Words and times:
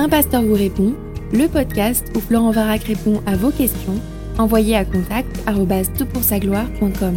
Un 0.00 0.08
pasteur 0.08 0.42
vous 0.42 0.54
répond, 0.54 0.94
le 1.32 1.48
podcast 1.48 2.06
où 2.14 2.20
Florent 2.20 2.52
Varac 2.52 2.84
répond 2.84 3.20
à 3.26 3.34
vos 3.34 3.50
questions, 3.50 4.00
envoyez 4.38 4.76
à 4.76 4.84
contact 4.84 5.28
gloire.com 5.44 7.16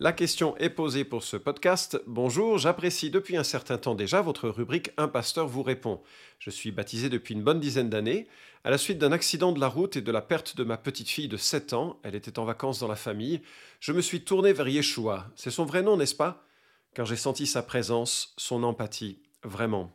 La 0.00 0.12
question 0.14 0.56
est 0.56 0.70
posée 0.70 1.04
pour 1.04 1.22
ce 1.22 1.36
podcast. 1.36 2.00
Bonjour, 2.06 2.56
j'apprécie 2.56 3.10
depuis 3.10 3.36
un 3.36 3.44
certain 3.44 3.76
temps 3.76 3.94
déjà 3.94 4.22
votre 4.22 4.48
rubrique 4.48 4.92
Un 4.96 5.08
pasteur 5.08 5.46
vous 5.46 5.62
répond. 5.62 6.00
Je 6.38 6.48
suis 6.48 6.72
baptisé 6.72 7.10
depuis 7.10 7.34
une 7.34 7.44
bonne 7.44 7.60
dizaine 7.60 7.90
d'années. 7.90 8.26
À 8.64 8.70
la 8.70 8.78
suite 8.78 8.96
d'un 8.96 9.12
accident 9.12 9.52
de 9.52 9.60
la 9.60 9.68
route 9.68 9.98
et 9.98 10.00
de 10.00 10.12
la 10.12 10.22
perte 10.22 10.56
de 10.56 10.64
ma 10.64 10.78
petite 10.78 11.10
fille 11.10 11.28
de 11.28 11.36
7 11.36 11.74
ans, 11.74 12.00
elle 12.04 12.14
était 12.14 12.38
en 12.38 12.46
vacances 12.46 12.80
dans 12.80 12.88
la 12.88 12.96
famille, 12.96 13.42
je 13.80 13.92
me 13.92 14.00
suis 14.00 14.22
tourné 14.24 14.54
vers 14.54 14.66
Yeshua. 14.66 15.26
C'est 15.36 15.50
son 15.50 15.66
vrai 15.66 15.82
nom, 15.82 15.98
n'est-ce 15.98 16.14
pas? 16.14 16.45
Car 16.96 17.04
j'ai 17.04 17.16
senti 17.16 17.46
sa 17.46 17.62
présence, 17.62 18.32
son 18.38 18.62
empathie, 18.62 19.18
vraiment. 19.42 19.94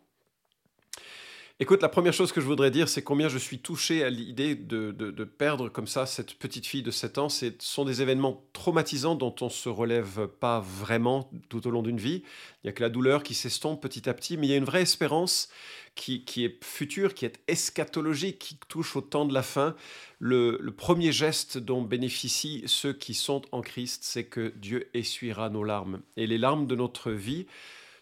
Écoute, 1.60 1.82
la 1.82 1.90
première 1.90 2.14
chose 2.14 2.32
que 2.32 2.40
je 2.40 2.46
voudrais 2.46 2.70
dire, 2.70 2.88
c'est 2.90 3.02
combien 3.02 3.28
je 3.28 3.40
suis 3.40 3.58
touché 3.58 4.04
à 4.04 4.12
l'idée 4.12 4.54
de, 4.54 5.24
perdre 5.24 5.68
comme 5.68 5.88
ça 5.88 6.06
cette 6.06 6.36
petite 6.36 6.68
fille 6.68 6.84
de 6.84 6.92
7 6.92 7.18
ans. 7.18 7.30
Ce 7.30 7.48
sont 7.58 7.86
des 7.86 8.04
événements 8.04 8.46
traumatisants 8.54 9.16
dont 9.16 9.34
on 9.42 9.46
ne 9.46 9.50
se 9.50 9.68
relève 9.68 10.28
pas 10.28 10.60
vraiment 10.60 11.32
tout 11.50 11.66
au 11.66 11.72
long 11.72 11.82
d'une 11.82 11.98
vie. 11.98 12.22
Il 12.64 12.66
n'y 12.68 12.70
a 12.70 12.74
que 12.74 12.84
la 12.84 12.90
douleur 12.90 13.24
qui 13.24 13.34
s'estompe 13.34 13.82
petit 13.82 14.08
à 14.08 14.14
petit, 14.14 14.38
mais 14.38 14.46
il 14.46 14.52
y 14.52 14.54
a 14.54 14.58
une 14.58 14.64
vraie 14.64 14.84
espérance 14.84 15.50
qui, 15.96 16.24
est 16.38 16.64
future, 16.64 17.14
qui 17.14 17.26
est 17.26 17.40
eschatologique, 17.48 18.40
qui 18.40 18.58
touche 18.68 18.96
au 18.96 19.02
temps 19.02 19.26
de 19.26 19.34
la 19.34 19.44
fin. 19.44 19.76
Le, 20.20 20.58
le 20.60 20.72
premier 20.72 21.12
geste 21.12 21.58
dont 21.58 21.82
bénéficient 21.82 22.64
ceux 22.66 22.94
qui 22.94 23.14
sont 23.14 23.42
en 23.52 23.62
Christ, 23.62 24.04
c'est 24.04 24.26
que 24.26 24.54
Dieu 24.56 24.90
essuiera 24.94 25.50
nos 25.50 25.64
larmes. 25.64 26.02
Et 26.18 26.28
les 26.28 26.38
larmes 26.38 26.68
de 26.68 26.76
notre 26.76 27.12
vie, 27.12 27.46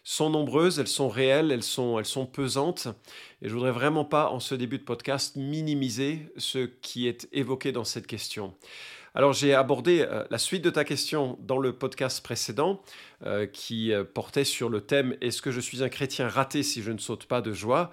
sont 0.02 0.30
nombreuses, 0.30 0.78
elles 0.78 0.88
sont 0.88 1.08
réelles, 1.08 1.52
elles 1.52 1.62
sont, 1.62 1.98
elles 1.98 2.06
sont 2.06 2.26
pesantes. 2.26 2.88
Et 3.42 3.48
je 3.48 3.54
voudrais 3.54 3.72
vraiment 3.72 4.04
pas, 4.04 4.30
en 4.30 4.40
ce 4.40 4.54
début 4.54 4.78
de 4.78 4.84
podcast, 4.84 5.36
minimiser 5.36 6.32
ce 6.36 6.66
qui 6.66 7.06
est 7.06 7.28
évoqué 7.32 7.72
dans 7.72 7.84
cette 7.84 8.06
question. 8.06 8.54
Alors 9.12 9.32
j'ai 9.32 9.54
abordé 9.54 10.06
euh, 10.08 10.24
la 10.30 10.38
suite 10.38 10.62
de 10.62 10.70
ta 10.70 10.84
question 10.84 11.36
dans 11.40 11.58
le 11.58 11.72
podcast 11.72 12.22
précédent 12.22 12.80
euh, 13.26 13.44
qui 13.44 13.92
euh, 13.92 14.04
portait 14.04 14.44
sur 14.44 14.68
le 14.68 14.82
thème 14.82 15.16
Est-ce 15.20 15.42
que 15.42 15.50
je 15.50 15.58
suis 15.58 15.82
un 15.82 15.88
chrétien 15.88 16.28
raté 16.28 16.62
si 16.62 16.80
je 16.80 16.92
ne 16.92 16.98
saute 16.98 17.26
pas 17.26 17.40
de 17.40 17.52
joie? 17.52 17.90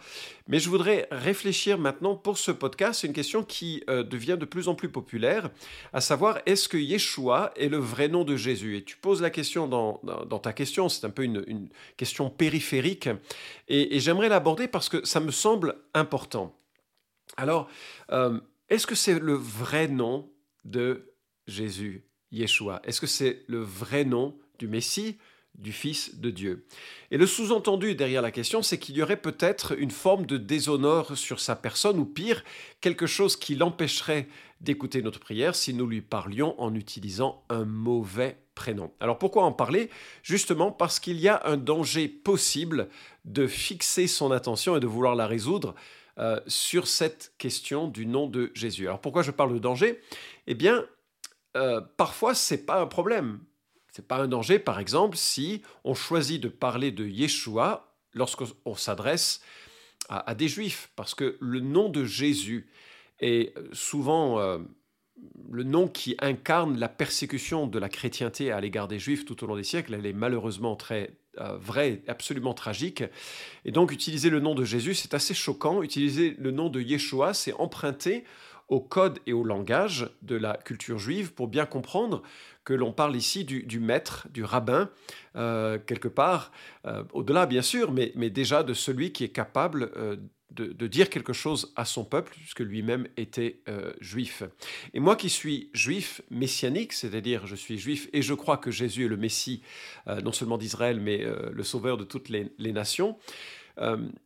Mais 0.48 0.60
je 0.60 0.70
voudrais 0.70 1.08
réfléchir 1.10 1.80
maintenant 1.80 2.16
pour 2.16 2.38
ce 2.38 2.52
podcast, 2.52 3.04
une 3.04 3.14
question 3.14 3.44
qui 3.44 3.84
devient 3.88 4.38
de 4.40 4.46
plus 4.46 4.68
en 4.68 4.76
plus 4.76 4.90
populaire, 4.90 5.50
à 5.92 6.02
savoir 6.02 6.40
est-ce 6.46 6.70
que 6.70 6.78
Yeshua 6.78 7.52
est 7.56 7.68
le 7.68 7.78
vrai 7.78 8.08
nom 8.08 8.24
de 8.24 8.38
Jésus? 8.38 8.78
Et 8.78 8.84
tu 8.84 8.96
poses 8.96 9.22
la 9.22 9.30
question 9.30 9.68
dans, 9.68 10.40
ta 10.40 10.54
question, 10.54 10.88
c'est 10.88 11.06
un 11.06 11.10
peu 11.10 11.24
une, 11.24 11.68
question 11.98 12.30
périphérique, 12.30 13.10
et, 13.68 14.00
j'aimerais 14.00 14.30
l'aborder 14.30 14.70
parce 14.70 14.88
que 14.88 15.06
ça 15.06 15.20
me 15.20 15.32
semble 15.32 15.76
important. 15.94 16.56
Alors, 17.36 17.68
est-ce 18.70 18.88
que 18.88 18.96
c'est 18.96 19.20
le 19.20 19.34
vrai 19.34 19.90
nom 19.90 20.30
de 20.68 21.14
Jésus, 21.48 22.06
Yeshua. 22.32 22.82
Est-ce 22.84 23.02
que 23.02 23.08
c'est 23.08 23.44
le 23.48 23.60
vrai 23.60 24.06
nom 24.06 24.38
du 24.60 24.68
Messie, 24.68 25.18
du 25.56 25.72
Fils 25.72 26.20
de 26.20 26.30
Dieu? 26.30 26.68
Et 27.10 27.18
le 27.18 27.26
sous-entendu 27.26 27.96
derrière 27.96 28.22
la 28.22 28.32
question, 28.32 28.62
c'est 28.62 28.78
qu'il 28.78 28.96
y 28.96 29.02
aurait 29.02 29.22
peut-être 29.22 29.80
une 29.80 29.92
forme 29.92 30.26
de 30.26 30.38
déshonneur 30.38 31.18
sur 31.18 31.40
sa 31.40 31.56
personne, 31.56 31.98
ou 31.98 32.06
pire, 32.06 32.44
quelque 32.82 33.08
chose 33.08 33.38
qui 33.38 33.56
l'empêcherait 33.56 34.28
d'écouter 34.62 35.02
notre 35.02 35.20
prière 35.20 35.56
si 35.56 35.74
nous 35.74 35.88
lui 35.88 36.02
parlions 36.02 36.60
en 36.60 36.76
utilisant 36.76 37.44
un 37.50 37.66
mauvais 37.66 38.38
prénom. 38.56 38.92
Alors 39.00 39.20
pourquoi 39.20 39.44
en 39.44 39.52
parler? 39.52 39.90
Justement 40.24 40.72
parce 40.72 41.00
qu'il 41.00 41.20
y 41.20 41.28
a 41.28 41.42
un 41.46 41.58
danger 41.58 42.08
possible 42.08 42.90
de 43.24 43.46
fixer 43.46 44.08
son 44.08 44.32
attention 44.32 44.76
et 44.76 44.80
de 44.80 44.88
vouloir 44.88 45.16
la 45.16 45.28
résoudre 45.28 45.76
euh, 46.20 46.40
sur 46.48 46.88
cette 46.88 47.34
question 47.38 47.88
du 47.88 48.06
nom 48.06 48.28
de 48.28 48.52
Jésus. 48.56 48.88
Alors 48.88 49.02
pourquoi 49.02 49.22
je 49.22 49.32
parle 49.32 49.54
de 49.54 49.60
danger? 49.60 50.02
Eh 50.48 50.56
bien, 50.56 50.86
euh, 51.56 51.82
parfois, 51.98 52.34
c'est 52.34 52.66
pas 52.66 52.82
un 52.82 52.88
problème. 52.88 53.40
C'est 53.92 54.08
pas 54.08 54.18
un 54.18 54.28
danger, 54.28 54.60
par 54.60 54.80
exemple, 54.80 55.18
si 55.18 55.62
on 55.84 55.94
choisit 55.94 56.42
de 56.42 56.50
parler 56.50 56.92
de 56.92 57.06
Yeshua 57.06 57.94
lorsqu'on 58.14 58.76
s'adresse 58.76 59.42
à, 60.10 60.36
des 60.36 60.48
juifs, 60.48 60.92
parce 60.96 61.14
que 61.14 61.38
le 61.40 61.60
nom 61.60 61.90
de 61.90 62.04
Jésus 62.04 62.70
est 63.20 63.54
souvent 63.74 64.40
euh, 64.40 64.60
le 65.52 65.64
nom 65.64 65.88
qui 65.88 66.16
incarne 66.20 66.80
la 66.80 66.90
persécution 66.90 67.68
de 67.68 67.80
la 67.80 67.90
chrétienté 67.90 68.52
à 68.52 68.62
l'égard 68.62 68.88
des 68.88 69.00
juifs 69.00 69.26
tout 69.26 69.44
au 69.44 69.48
long 69.48 69.56
des 69.56 69.64
siècles. 69.64 69.94
Elle 69.94 70.06
est 70.06 70.14
malheureusement 70.14 70.76
très 70.76 71.18
vrai, 71.60 72.02
absolument 72.08 72.54
tragique. 72.54 73.04
Et 73.66 73.72
donc 73.72 73.92
utiliser 73.92 74.30
le 74.30 74.40
nom 74.40 74.56
de 74.56 74.64
Jésus, 74.64 74.96
c'est 74.96 75.14
assez 75.14 75.34
choquant. 75.34 75.82
Utiliser 75.84 76.36
le 76.40 76.52
nom 76.52 76.70
de 76.70 76.82
Yeshua, 76.82 77.34
c'est 77.34 77.54
emprunter 77.54 78.24
au 78.68 78.82
code 78.82 79.20
et 79.26 79.34
au 79.34 79.44
langage 79.44 80.10
de 80.22 80.36
la 80.36 80.58
culture 80.58 81.00
juive 81.00 81.34
pour 81.34 81.48
bien 81.48 81.66
comprendre 81.66 82.22
que 82.66 82.74
l'on 82.74 82.92
parle 82.92 83.16
ici 83.16 83.46
du, 83.46 83.80
maître, 83.80 84.28
du 84.34 84.44
rabbin, 84.44 84.90
euh, 85.38 85.78
quelque 85.80 86.10
part, 86.10 86.52
euh, 86.86 87.04
au-delà 87.14 87.46
bien 87.46 87.62
sûr, 87.62 87.94
mais, 87.94 88.12
déjà 88.30 88.64
de 88.64 88.74
celui 88.74 89.14
qui 89.14 89.24
est 89.24 89.30
capable 89.30 89.90
de, 90.62 90.88
dire 90.88 91.10
quelque 91.10 91.34
chose 91.34 91.74
à 91.76 91.86
son 91.86 92.04
peuple, 92.04 92.34
puisque 92.36 92.60
lui-même 92.60 93.08
était 93.18 93.60
euh, 93.68 93.94
juif. 94.00 94.44
Et 94.94 95.00
moi 95.00 95.16
qui 95.16 95.30
suis 95.30 95.70
juif 95.74 96.22
messianique, 96.30 96.94
c'est-à-dire 96.94 97.46
je 97.48 97.56
suis 97.56 97.78
juif 97.78 98.10
et 98.14 98.22
je 98.22 98.34
crois 98.34 98.58
que 98.58 98.72
Jésus 98.72 99.06
est 99.06 99.08
le 99.08 99.18
Messie, 99.18 99.62
euh, 100.08 100.22
non 100.22 100.32
seulement 100.32 100.58
d'Israël, 100.58 101.00
mais 101.00 101.24
euh, 101.24 101.50
le 101.52 101.64
sauveur 101.64 101.98
de 101.98 102.04
toutes 102.04 102.30
les, 102.30 102.52
nations, 102.72 103.18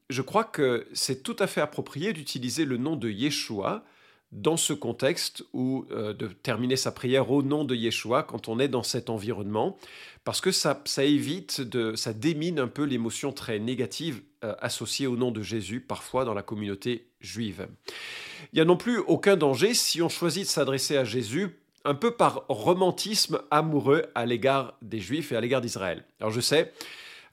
je 0.10 0.22
crois 0.22 0.44
que 0.44 0.88
c'est 0.94 1.24
tout 1.24 1.36
à 1.38 1.46
fait 1.46 1.62
approprié 1.62 2.12
d'utiliser 2.12 2.66
le 2.66 2.78
nom 2.78 2.96
de 2.96 3.10
Yeshua 3.10 3.84
dans 4.32 4.58
ce 4.58 4.74
contexte 4.74 5.44
ou 5.54 5.86
de 5.92 6.28
terminer 6.28 6.76
sa 6.76 6.92
prière 6.92 7.30
au 7.32 7.44
nom 7.44 7.66
de 7.66 7.76
Yeshua 7.76 8.24
quand 8.24 8.48
on 8.48 8.60
est 8.60 8.68
dans 8.68 8.82
cet 8.82 9.10
environnement, 9.10 9.78
parce 10.24 10.42
que 10.42 10.52
ça, 10.52 10.82
ça 10.86 11.04
évite, 11.04 11.62
de, 11.62 11.96
ça 11.96 12.14
démine 12.14 12.60
un 12.60 12.68
peu 12.68 12.84
l'émotion 12.84 13.32
très 13.32 13.60
négative 13.60 14.22
euh, 14.44 14.56
associée 14.60 15.08
au 15.08 15.16
nom 15.16 15.32
de 15.32 15.42
Jésus, 15.42 15.82
parfois 15.82 16.26
dans 16.26 16.34
la 16.34 16.44
communauté 16.44 17.08
juive. 17.20 17.68
Il 18.52 18.56
n'y 18.56 18.62
a 18.62 18.66
non 18.66 18.78
plus 18.78 18.98
aucun 18.98 19.38
danger 19.38 19.74
si 19.74 20.02
on 20.02 20.10
choisit 20.10 20.44
de 20.44 20.50
s'adresser 20.50 20.98
à 20.98 21.04
Jésus 21.04 21.60
un 21.86 21.96
peu 21.96 22.12
par 22.16 22.46
romantisme 22.48 23.42
amoureux 23.52 24.06
à 24.16 24.26
l'égard 24.26 24.78
des 24.82 25.00
Juifs 25.00 25.32
et 25.32 25.36
à 25.36 25.42
l'égard 25.42 25.62
d'Israël. 25.62 26.04
Alors 26.20 26.32
je 26.32 26.42
sais, 26.42 26.74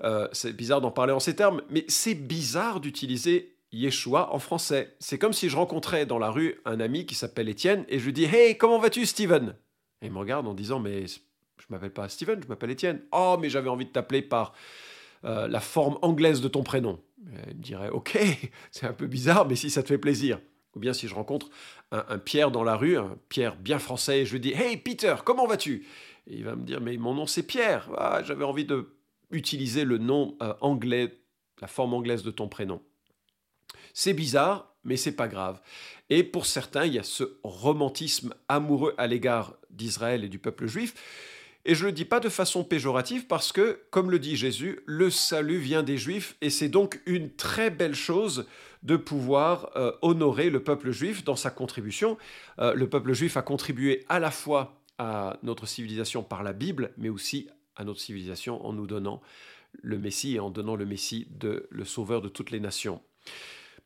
euh, 0.05 0.29
c'est 0.33 0.53
bizarre 0.55 0.81
d'en 0.81 0.91
parler 0.91 1.13
en 1.13 1.21
ces 1.21 1.35
termes, 1.35 1.63
mais 1.71 1.85
c'est 1.89 2.15
bizarre 2.15 2.81
d'utiliser 2.81 3.55
Yeshua 3.73 4.33
en 4.33 4.39
français. 4.39 4.95
C'est 4.99 5.19
comme 5.19 5.33
si 5.33 5.49
je 5.49 5.57
rencontrais 5.57 6.07
dans 6.07 6.19
la 6.19 6.31
rue 6.31 6.61
un 6.65 6.81
ami 6.81 7.07
qui 7.07 7.15
s'appelle 7.15 7.49
Étienne 7.49 7.85
et 7.89 7.99
je 7.99 8.05
lui 8.07 8.13
dis 8.13 8.25
Hey, 8.25 8.57
comment 8.57 8.79
vas-tu, 8.79 9.07
Steven? 9.07 9.55
Et 10.01 10.07
il 10.07 10.13
me 10.13 10.19
regarde 10.19 10.47
en 10.47 10.55
disant 10.55 10.79
Mais 10.79 11.07
je 11.07 11.67
m'appelle 11.69 11.93
pas 11.93 12.09
Steven, 12.09 12.41
je 12.43 12.49
m'appelle 12.49 12.71
Étienne. 12.71 13.03
Oh, 13.13 13.37
mais 13.41 13.51
j'avais 13.51 13.69
envie 13.69 13.87
de 13.87 13.91
t'appeler 13.91 14.23
par 14.23 14.55
euh, 15.25 15.49
la 15.49 15.61
forme 15.61 15.99
anglaise 16.03 16.41
de 16.41 16.49
ton 16.49 16.63
prénom. 16.63 17.01
il 17.49 17.57
me 17.57 17.63
dirait 17.63 17.91
Ok, 17.91 18.19
c'est 18.71 18.87
un 18.87 18.93
peu 18.93 19.07
bizarre, 19.07 19.47
mais 19.49 19.57
si 19.57 19.71
ça 19.71 19.83
te 19.83 19.89
fait 19.89 19.99
plaisir. 19.99 20.41
Ou 20.75 20.81
bien 20.81 20.93
si 20.93 21.09
je 21.09 21.15
rencontre 21.15 21.49
un, 21.91 22.19
Pierre 22.19 22.51
dans 22.51 22.63
la 22.63 22.77
rue, 22.77 22.97
un 22.97 23.17
Pierre 23.29 23.57
bien 23.57 23.79
français, 23.79 24.21
et 24.21 24.27
je 24.27 24.33
lui 24.33 24.41
dis 24.41 24.53
Hey, 24.53 24.77
Peter, 24.77 25.15
comment 25.25 25.47
vas-tu? 25.47 25.87
Et 26.27 26.37
il 26.37 26.45
va 26.45 26.55
me 26.55 26.63
dire 26.63 26.81
Mais 26.81 26.97
mon 26.97 27.15
nom 27.15 27.27
c'est 27.27 27.43
Pierre. 27.43 27.89
Ah, 27.97 28.23
j'avais 28.25 28.45
envie 28.45 28.65
de 28.65 28.95
utiliser 29.31 29.85
le 29.85 29.99
nom 29.99 30.37
euh, 30.43 30.55
anglais, 30.61 31.19
la 31.61 31.67
forme 31.67 31.95
anglaise 31.95 32.23
de 32.23 32.31
ton 32.31 32.49
prénom. 32.49 32.83
C'est 33.93 34.15
bizarre, 34.15 34.75
mais 34.85 34.97
c'est 34.97 35.17
pas 35.17 35.29
grave. 35.29 35.61
Et 36.11 36.23
pour 36.23 36.47
certains, 36.47 36.87
il 36.87 36.95
y 36.95 36.99
a 36.99 37.03
ce 37.03 37.25
romantisme 37.43 38.35
amoureux 38.49 38.95
à 38.97 39.07
l'égard 39.07 39.57
d'Israël 39.71 40.25
et 40.25 40.29
du 40.29 40.39
peuple 40.39 40.67
juif. 40.67 40.95
Et 41.69 41.75
je 41.75 41.83
ne 41.83 41.89
le 41.89 41.93
dis 41.93 42.07
pas 42.07 42.19
de 42.19 42.31
façon 42.31 42.65
péjorative 42.65 43.27
parce 43.27 43.53
que, 43.53 43.83
comme 43.91 44.11
le 44.11 44.19
dit 44.19 44.37
Jésus, 44.37 44.81
le 44.87 45.11
salut 45.11 45.59
vient 45.59 45.83
des 45.83 45.99
Juifs 45.99 46.35
et 46.41 46.49
c'est 46.49 46.71
donc 46.71 47.03
une 47.05 47.31
très 47.31 47.69
belle 47.69 47.95
chose 47.95 48.47
de 48.83 48.97
pouvoir 48.97 49.71
euh, 49.77 49.93
honorer 50.01 50.49
le 50.49 50.63
peuple 50.63 50.93
juif 50.93 51.25
dans 51.25 51.37
sa 51.37 51.51
contribution. 51.51 52.17
Euh, 52.59 52.73
le 52.73 52.89
peuple 52.89 53.13
juif 53.13 53.37
a 53.37 53.43
contribué 53.43 54.07
à 54.09 54.19
la 54.19 54.31
fois 54.31 54.81
à 54.97 55.37
notre 55.43 55.67
civilisation 55.67 56.23
par 56.23 56.43
la 56.43 56.55
Bible, 56.55 56.93
mais 56.97 57.11
aussi 57.11 57.49
à 57.77 57.85
notre 57.85 58.01
civilisation 58.01 58.65
en 58.65 58.73
nous 58.73 58.87
donnant 58.87 59.21
le 59.83 59.99
Messie 59.99 60.37
et 60.37 60.41
en 60.41 60.49
donnant 60.49 60.75
le 60.75 60.87
Messie 60.87 61.29
de 61.33 61.67
le 61.69 61.85
Sauveur 61.85 62.23
de 62.23 62.31
toutes 62.31 62.51
les 62.51 62.61
nations. 62.61 63.03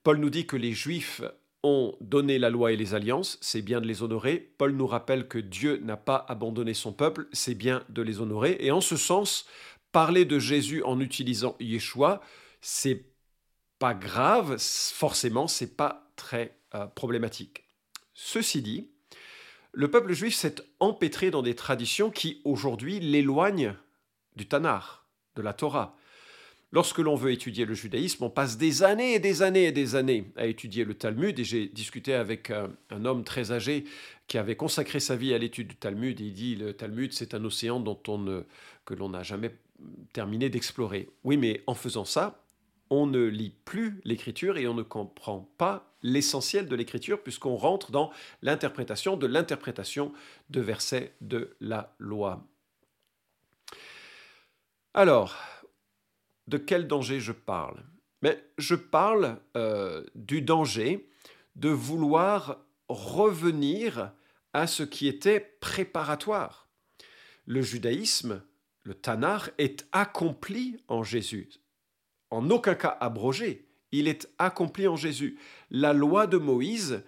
Paul 0.05 0.19
nous 0.19 0.31
dit 0.31 0.47
que 0.47 0.57
les 0.57 0.73
Juifs 0.73 1.21
ont 1.63 1.95
donné 2.01 2.39
la 2.39 2.51
loi 2.51 2.73
et 2.73 2.77
les 2.77 2.95
alliances, 2.95 3.39
c'est 3.41 3.63
bien 3.63 3.81
de 3.81 3.87
les 3.87 4.03
honorer. 4.03 4.53
Paul 4.59 4.73
nous 4.73 4.87
rappelle 4.87 5.29
que 5.29 5.39
Dieu 5.39 5.81
n'a 5.83 5.97
pas 5.97 6.25
abandonné 6.29 6.75
son 6.75 6.93
peuple, 6.93 7.29
c'est 7.33 7.55
bien 7.55 7.85
de 7.89 8.03
les 8.03 8.21
honorer. 8.21 8.57
Et 8.61 8.71
en 8.71 8.81
ce 8.81 8.97
sens, 8.97 9.47
parler 9.93 10.25
de 10.25 10.39
Jésus 10.39 10.83
en 10.83 11.01
utilisant 11.01 11.57
Yeshua, 11.61 12.21
c'est 12.61 13.05
pas 13.79 13.95
grave, 13.95 14.57
forcément, 14.59 15.47
c'est 15.47 15.77
pas 15.77 16.11
très 16.17 16.57
euh, 16.75 16.87
problématique. 16.87 17.65
Ceci 18.15 18.63
dit, 18.63 18.89
le 19.73 19.91
peuple 19.91 20.13
juif 20.13 20.35
s'est 20.35 20.57
empêtré 20.81 21.31
dans 21.31 21.43
des 21.43 21.55
traditions 21.55 22.11
qui 22.11 22.41
aujourd'hui 22.45 23.01
l'éloignent 23.01 23.75
du 24.37 24.47
Tanakh, 24.47 24.85
de 25.37 25.43
la 25.43 25.53
Torah. 25.53 25.97
Lorsque 26.73 26.99
l'on 26.99 27.17
veut 27.17 27.33
étudier 27.33 27.67
le 27.67 27.75
judaïsme, 27.75 28.25
on 28.25 28.31
passe 28.31 28.57
des 28.57 28.83
années 28.83 29.15
et 29.15 29.19
des 29.19 29.43
années 29.43 29.67
et 29.67 29.73
des 29.73 29.95
années 29.95 30.33
à 30.37 30.47
étudier 30.47 30.85
le 30.85 30.95
Talmud. 30.95 31.39
Et 31.39 31.45
j'ai 31.45 31.67
discuté 31.67 32.15
avec 32.15 32.51
un, 32.51 33.05
homme 33.05 33.25
très 33.25 33.53
âgé 33.53 33.85
qui 34.27 34.39
avait 34.39 34.57
consacré 34.57 34.99
sa 34.99 35.15
vie 35.15 35.35
à 35.35 35.39
l'étude 35.39 35.69
du 35.69 35.77
Talmud. 35.77 36.19
Et 36.19 36.25
il 36.25 36.33
dit 36.33 36.57
le 36.57 36.73
Talmud, 36.73 37.13
c'est 37.13 37.35
un 37.35 37.45
océan 37.45 37.79
dont 37.79 38.01
on 38.09 38.17
ne, 38.17 38.45
que 38.87 38.95
l'on 38.95 39.11
n'a 39.11 39.23
jamais 39.23 39.55
terminé 40.15 40.49
d'explorer. 40.49 41.11
Oui, 41.25 41.37
mais 41.37 41.63
en 41.67 41.75
faisant 41.75 42.07
ça, 42.07 42.43
on 42.89 43.07
ne 43.07 43.23
lit 43.23 43.55
plus 43.67 44.01
l'écriture 44.05 44.57
et 44.57 44.67
on 44.67 44.75
ne 44.75 44.83
comprend 44.83 45.51
pas 45.59 45.93
l'essentiel 46.03 46.69
de 46.69 46.77
l'écriture 46.77 47.23
puisqu'on 47.23 47.57
rentre 47.57 47.91
dans 47.91 48.11
l'interprétation 48.41 49.19
de 49.19 49.27
l'interprétation 49.27 50.13
de 50.49 50.61
versets 50.63 51.13
de 51.21 51.55
la 51.61 51.95
loi. 51.99 52.47
Alors, 54.95 55.37
quel 56.59 56.87
danger 56.87 57.21
je 57.21 57.33
parle 57.33 57.83
Mais 58.23 58.43
je 58.59 58.75
parle 58.75 59.39
euh, 59.57 60.05
du 60.15 60.43
danger 60.43 61.09
de 61.57 61.69
vouloir 61.69 62.59
revenir 62.89 64.13
à 64.53 64.67
ce 64.67 64.83
qui 64.83 65.09
était 65.09 65.41
préparatoire. 65.61 66.69
Le 67.47 67.63
judaïsme, 67.63 68.43
le 68.83 68.95
Tanar, 68.95 69.51
est 69.59 69.87
accompli 69.93 70.77
en 70.89 71.03
Jésus. 71.03 71.51
En 72.31 72.51
aucun 72.51 72.75
cas 72.75 72.97
abrogé. 73.01 73.69
Il 73.91 74.09
est 74.09 74.29
accompli 74.39 74.89
en 74.89 74.97
Jésus. 74.97 75.39
La 75.71 75.93
loi 75.93 76.27
de 76.27 76.39
Moïse, 76.39 77.03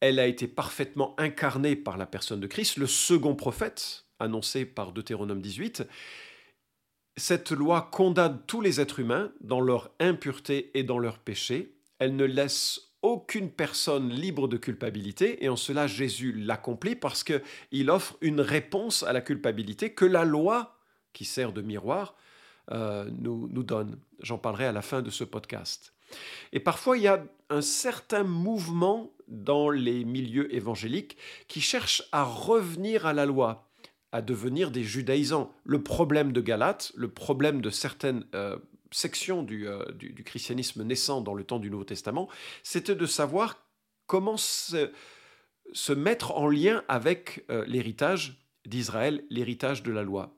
elle 0.00 0.18
a 0.18 0.26
été 0.26 0.46
parfaitement 0.46 1.14
incarnée 1.18 1.76
par 1.76 1.96
la 1.96 2.06
personne 2.06 2.40
de 2.40 2.46
Christ, 2.46 2.76
le 2.76 2.86
second 2.86 3.34
prophète, 3.34 4.06
annoncé 4.18 4.64
par 4.64 4.92
Deutéronome 4.92 5.42
18, 5.42 5.84
cette 7.16 7.50
loi 7.50 7.88
condamne 7.92 8.40
tous 8.46 8.60
les 8.60 8.80
êtres 8.80 9.00
humains 9.00 9.32
dans 9.40 9.60
leur 9.60 9.90
impureté 10.00 10.70
et 10.74 10.82
dans 10.82 10.98
leur 10.98 11.18
péché. 11.18 11.74
Elle 11.98 12.16
ne 12.16 12.24
laisse 12.24 12.90
aucune 13.02 13.50
personne 13.50 14.10
libre 14.10 14.46
de 14.48 14.56
culpabilité, 14.56 15.44
et 15.44 15.48
en 15.48 15.56
cela 15.56 15.86
Jésus 15.86 16.32
l'accomplit 16.32 16.96
parce 16.96 17.24
qu'il 17.24 17.90
offre 17.90 18.16
une 18.20 18.40
réponse 18.40 19.02
à 19.02 19.12
la 19.12 19.20
culpabilité 19.20 19.94
que 19.94 20.04
la 20.04 20.24
loi, 20.24 20.78
qui 21.12 21.24
sert 21.24 21.52
de 21.52 21.62
miroir, 21.62 22.14
euh, 22.72 23.08
nous, 23.18 23.48
nous 23.48 23.62
donne. 23.62 23.98
J'en 24.20 24.38
parlerai 24.38 24.66
à 24.66 24.72
la 24.72 24.82
fin 24.82 25.02
de 25.02 25.10
ce 25.10 25.24
podcast. 25.24 25.94
Et 26.52 26.60
parfois, 26.60 26.96
il 26.96 27.04
y 27.04 27.08
a 27.08 27.24
un 27.48 27.62
certain 27.62 28.22
mouvement 28.22 29.12
dans 29.28 29.70
les 29.70 30.04
milieux 30.04 30.54
évangéliques 30.54 31.16
qui 31.48 31.60
cherche 31.60 32.02
à 32.12 32.24
revenir 32.24 33.06
à 33.06 33.12
la 33.12 33.26
loi 33.26 33.69
à 34.12 34.22
devenir 34.22 34.70
des 34.70 34.82
judaïsants. 34.82 35.52
Le 35.64 35.82
problème 35.82 36.32
de 36.32 36.40
Galate, 36.40 36.92
le 36.96 37.08
problème 37.08 37.60
de 37.60 37.70
certaines 37.70 38.24
euh, 38.34 38.58
sections 38.90 39.46
euh, 39.50 39.92
du, 39.92 40.12
du, 40.12 40.24
christianisme 40.24 40.82
naissant 40.82 41.20
dans 41.20 41.34
le 41.34 41.44
temps 41.44 41.58
du 41.58 41.70
Nouveau 41.70 41.84
Testament, 41.84 42.28
c'était 42.62 42.94
de 42.94 43.06
savoir 43.06 43.64
comment 44.06 44.36
se, 44.36 44.90
se, 45.72 45.92
mettre 45.92 46.36
en 46.36 46.48
lien 46.48 46.82
avec 46.88 47.44
euh, 47.50 47.64
l'héritage 47.66 48.44
d'Israël, 48.66 49.24
l'héritage 49.30 49.82
de 49.82 49.92
la 49.92 50.02
loi. 50.02 50.34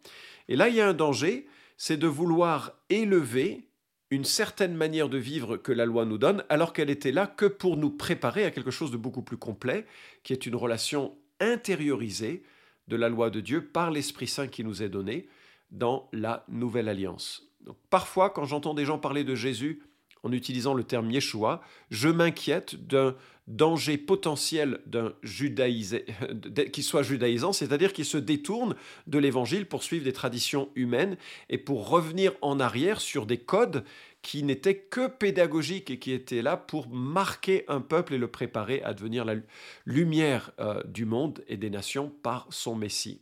Et 0.49 0.57
là, 0.57 0.69
il 0.69 0.75
y 0.75 0.81
a 0.81 0.89
un 0.89 0.95
danger, 0.95 1.47
c'est 1.77 1.97
de 1.97 2.07
vouloir 2.07 2.73
élever 2.91 3.69
une 4.11 4.25
certaine 4.25 4.75
manière 4.75 5.09
de 5.09 5.17
vivre 5.17 5.57
que 5.57 5.73
la 5.73 5.87
loi 5.87 6.05
nous 6.05 6.19
donne, 6.19 6.45
alors 6.51 6.75
qu'elle 6.75 6.91
était 6.91 7.13
là 7.13 7.27
que 7.27 7.47
pour 7.47 7.79
nous 7.79 7.89
préparer 7.89 8.45
à 8.45 8.51
quelque 8.51 8.71
chose 8.71 8.91
de 8.91 8.99
beaucoup 8.99 9.23
plus 9.23 9.39
complet, 9.39 9.87
qui 10.23 10.35
est 10.35 10.45
une 10.45 10.55
relation 10.55 11.17
intériorisée 11.41 12.43
de 12.89 12.97
la 12.97 13.09
loi 13.09 13.31
de 13.31 13.41
Dieu 13.41 13.65
par 13.65 13.91
l'Esprit 13.91 14.27
Saint 14.27 14.49
qui 14.49 14.65
nous 14.65 14.83
est 14.83 14.89
donné 14.89 15.29
dans 15.71 16.09
la 16.13 16.45
nouvelle 16.49 16.89
alliance. 16.89 17.43
Parfois, 17.91 18.31
quand 18.31 18.45
j'entends 18.45 18.75
des 18.75 18.85
gens 18.85 18.99
parler 18.99 19.25
de 19.25 19.35
Jésus 19.35 19.83
en 20.23 20.33
utilisant 20.33 20.75
le 20.75 20.85
terme 20.85 21.11
Yeshua, 21.11 21.63
je 21.91 22.09
m'inquiète 22.09 22.87
d'un 22.87 23.17
danger 23.49 23.99
potentiel 23.99 24.81
d'un 24.87 25.15
qui 26.73 26.83
soit 26.83 27.03
judaïsant, 27.03 27.53
c'est-à-dire 27.53 27.93
qui 27.93 28.05
se 28.05 28.19
détourne 28.19 28.77
de 29.07 29.19
l'évangile 29.19 29.67
pour 29.67 29.83
suivre 29.83 30.05
des 30.05 30.13
traditions 30.13 30.69
humaines 30.77 31.17
et 31.49 31.59
pour 31.59 31.89
revenir 31.89 32.33
en 32.41 32.61
arrière 32.61 33.01
sur 33.01 33.27
des 33.27 33.39
codes 33.39 33.85
qui 34.23 34.45
n'était 34.45 34.77
que 34.77 35.09
pédagogique 35.09 35.91
et 35.91 35.99
qui 35.99 36.13
était 36.13 36.43
là 36.43 36.57
pour 36.57 36.89
marquer 36.89 37.65
un 37.69 37.81
peuple 37.81 38.15
et 38.15 38.19
le 38.19 38.29
préparer 38.29 38.83
à 38.83 38.95
devenir 38.95 39.25
la 39.25 39.35
lumière 39.85 40.53
euh, 40.61 40.83
du 40.85 41.05
monde 41.05 41.45
et 41.49 41.57
des 41.57 41.71
nations 41.71 42.13
par 42.23 42.47
son 42.51 42.77
Messie. 42.77 43.21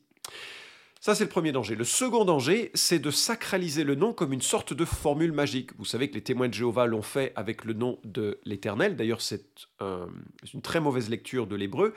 Ça, 1.00 1.14
c'est 1.14 1.25
le 1.25 1.31
premier 1.31 1.50
danger. 1.50 1.76
Le 1.76 1.85
second 1.85 2.26
danger, 2.26 2.70
c'est 2.75 2.99
de 2.99 3.11
sacraliser 3.11 3.85
le 3.85 3.94
nom 3.94 4.12
comme 4.12 4.35
une 4.35 4.43
sorte 4.43 4.75
de 4.75 4.85
formule 4.85 5.32
magique. 5.32 5.70
Vous 5.79 5.87
savez 5.87 6.11
que 6.11 6.14
les 6.14 6.23
témoins 6.23 6.49
de 6.49 6.55
Jéhovah 6.55 6.85
l'ont 6.85 7.00
fait 7.00 7.32
avec 7.37 7.64
le 7.64 7.73
nom 7.73 7.99
de 8.05 8.38
l'Éternel. 8.44 8.97
D'ailleurs, 8.97 9.23
c'est 9.23 9.47
une 9.81 10.61
très 10.61 10.79
mauvaise 10.79 11.08
lecture 11.08 11.47
de 11.47 11.56
l'hébreu. 11.56 11.94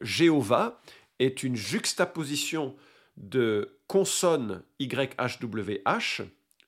Jéhovah 0.00 0.80
est 1.18 1.42
une 1.42 1.56
juxtaposition 1.56 2.76
de 3.16 3.78
consonnes 3.86 4.62
YHWH, 4.78 6.22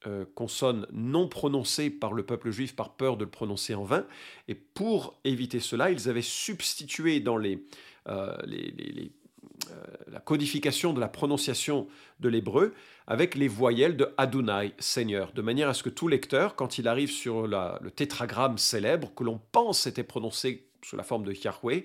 euh, 0.07 0.25
consonne 0.37 0.87
non 0.93 1.27
prononcée 1.27 1.91
par 1.91 2.13
le 2.13 2.25
peuple 2.25 2.53
juif 2.53 2.77
par 2.77 2.95
peur 2.95 3.17
de 3.17 3.25
le 3.25 3.31
prononcer 3.31 3.75
en 3.75 3.83
vain. 3.83 4.07
Et 4.47 4.55
pour 4.55 5.19
éviter 5.25 5.59
cela, 5.59 5.91
ils 5.91 6.09
avaient 6.09 6.23
substitué 6.23 7.19
dans 7.19 7.37
les, 7.37 7.67
euh, 8.07 8.37
euh, 8.47 9.75
la 10.07 10.21
codification 10.21 10.93
de 10.93 11.01
la 11.01 11.09
prononciation 11.09 11.89
de 12.21 12.29
l'hébreu 12.29 12.75
avec 13.09 13.35
les 13.35 13.49
voyelles 13.49 13.97
de 13.97 14.09
Adonai, 14.19 14.73
Seigneur, 14.79 15.33
de 15.33 15.43
manière 15.43 15.69
à 15.69 15.75
ce 15.75 15.83
que 15.83 15.91
tout 15.91 16.07
lecteur, 16.07 16.55
quand 16.55 16.79
il 16.79 16.87
arrive 16.87 17.11
sur 17.11 17.49
le 17.49 17.91
tétragramme 17.91 18.57
célèbre, 18.57 19.13
que 19.17 19.25
l'on 19.25 19.41
pense 19.51 19.89
était 19.89 20.05
prononcé 20.05 20.69
sous 20.83 20.95
la 20.95 21.03
forme 21.03 21.25
de 21.25 21.33
Yahweh, 21.33 21.85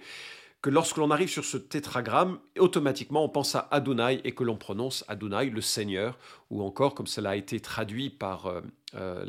que 0.63 0.69
lorsque 0.69 0.95
l'on 0.95 1.11
arrive 1.11 1.27
sur 1.27 1.43
ce 1.43 1.57
tétragramme, 1.57 2.39
automatiquement 2.57 3.25
on 3.25 3.29
pense 3.29 3.53
à 3.53 3.67
Adonai 3.69 4.21
et 4.23 4.31
que 4.31 4.45
l'on 4.45 4.55
prononce 4.55 5.03
Adonai, 5.09 5.49
le 5.49 5.59
Seigneur, 5.59 6.17
ou 6.49 6.63
encore 6.63 6.95
comme 6.95 7.05
cela 7.05 7.31
a 7.31 7.35
été 7.35 7.59
traduit 7.59 8.09
par 8.09 8.45
euh, 8.45 8.61
euh, 8.95 9.25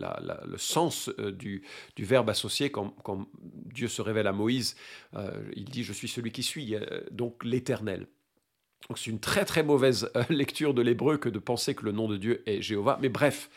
le 0.46 0.58
sens 0.58 1.10
euh, 1.18 1.32
du, 1.32 1.64
verbe 1.98 2.30
associé 2.30 2.70
quand, 2.70 2.90
quand, 3.02 3.26
Dieu 3.42 3.88
se 3.88 4.00
révèle 4.00 4.28
à 4.28 4.32
Moïse, 4.32 4.76
il 5.56 5.64
dit 5.64 5.82
je 5.82 5.92
suis 5.92 6.06
celui 6.06 6.30
qui 6.30 6.44
suis, 6.44 6.76
donc 7.10 7.42
l'Éternel. 7.42 8.06
Donc 8.88 8.98
c'est 8.98 9.10
une 9.10 9.20
très 9.20 9.44
très 9.44 9.62
mauvaise 9.62 10.10
lecture 10.28 10.74
de 10.74 10.82
l'hébreu 10.82 11.16
que 11.16 11.28
de 11.28 11.38
penser 11.38 11.74
que 11.74 11.84
le 11.84 11.92
nom 11.92 12.08
de 12.08 12.16
Dieu 12.16 12.42
est 12.46 12.60
Jéhovah. 12.60 12.98
Mais 13.00 13.08
bref, 13.08 13.48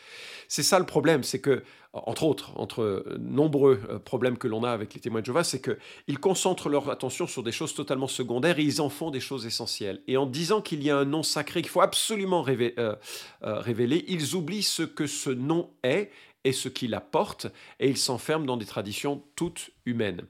c'est 0.48 0.62
ça 0.62 0.78
le 0.78 0.86
problème, 0.86 1.22
c'est 1.22 1.40
que, 1.40 1.62
entre 1.92 2.24
autres, 2.24 2.52
entre 2.56 3.04
nombreux 3.18 3.80
euh, 3.90 3.98
problèmes 3.98 4.38
que 4.38 4.48
l'on 4.48 4.64
a 4.64 4.70
avec 4.70 4.94
les 4.94 5.00
témoins 5.00 5.20
de 5.20 5.26
Jéhovah, 5.26 5.44
c'est 5.44 5.60
qu'ils 5.60 6.18
concentrent 6.18 6.70
leur 6.70 6.88
attention 6.88 7.26
sur 7.26 7.42
des 7.42 7.52
choses 7.52 7.74
totalement 7.74 8.08
secondaires 8.08 8.58
et 8.58 8.62
ils 8.62 8.80
en 8.80 8.88
font 8.88 9.10
des 9.10 9.20
choses 9.20 9.44
essentielles. 9.44 10.02
Et 10.06 10.16
en 10.16 10.26
disant 10.26 10.62
qu'il 10.62 10.82
y 10.82 10.90
a 10.90 10.96
un 10.96 11.04
nom 11.04 11.22
sacré 11.22 11.60
qu'il 11.60 11.70
faut 11.70 11.82
absolument 11.82 12.44
euh, 12.48 12.70
euh, 12.78 13.58
révéler, 13.60 14.04
ils 14.08 14.34
oublient 14.34 14.62
ce 14.62 14.82
que 14.82 15.06
ce 15.06 15.30
nom 15.30 15.70
est 15.82 16.10
et 16.44 16.52
ce 16.52 16.68
qu'il 16.70 16.94
apporte, 16.94 17.46
et 17.78 17.90
ils 17.90 17.98
s'enferment 17.98 18.46
dans 18.46 18.56
des 18.56 18.64
traditions 18.64 19.22
toutes 19.36 19.70
humaines. 19.84 20.22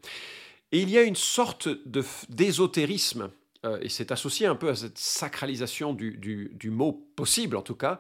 Et 0.73 0.81
il 0.81 0.91
y 0.91 0.99
a 0.99 1.03
une 1.03 1.17
sorte 1.17 1.69
d'ésotérisme, 2.29 3.31
et 3.81 3.89
c'est 3.89 4.13
associé 4.13 4.47
un 4.47 4.55
peu 4.55 4.69
à 4.69 4.77
cette 4.77 4.99
sacralisation 4.99 5.93
du, 5.93 6.17
du 6.53 6.71
mot 6.71 6.93
possible 7.17 7.57
en 7.57 7.63
tout 7.63 7.75
cas, 7.75 7.99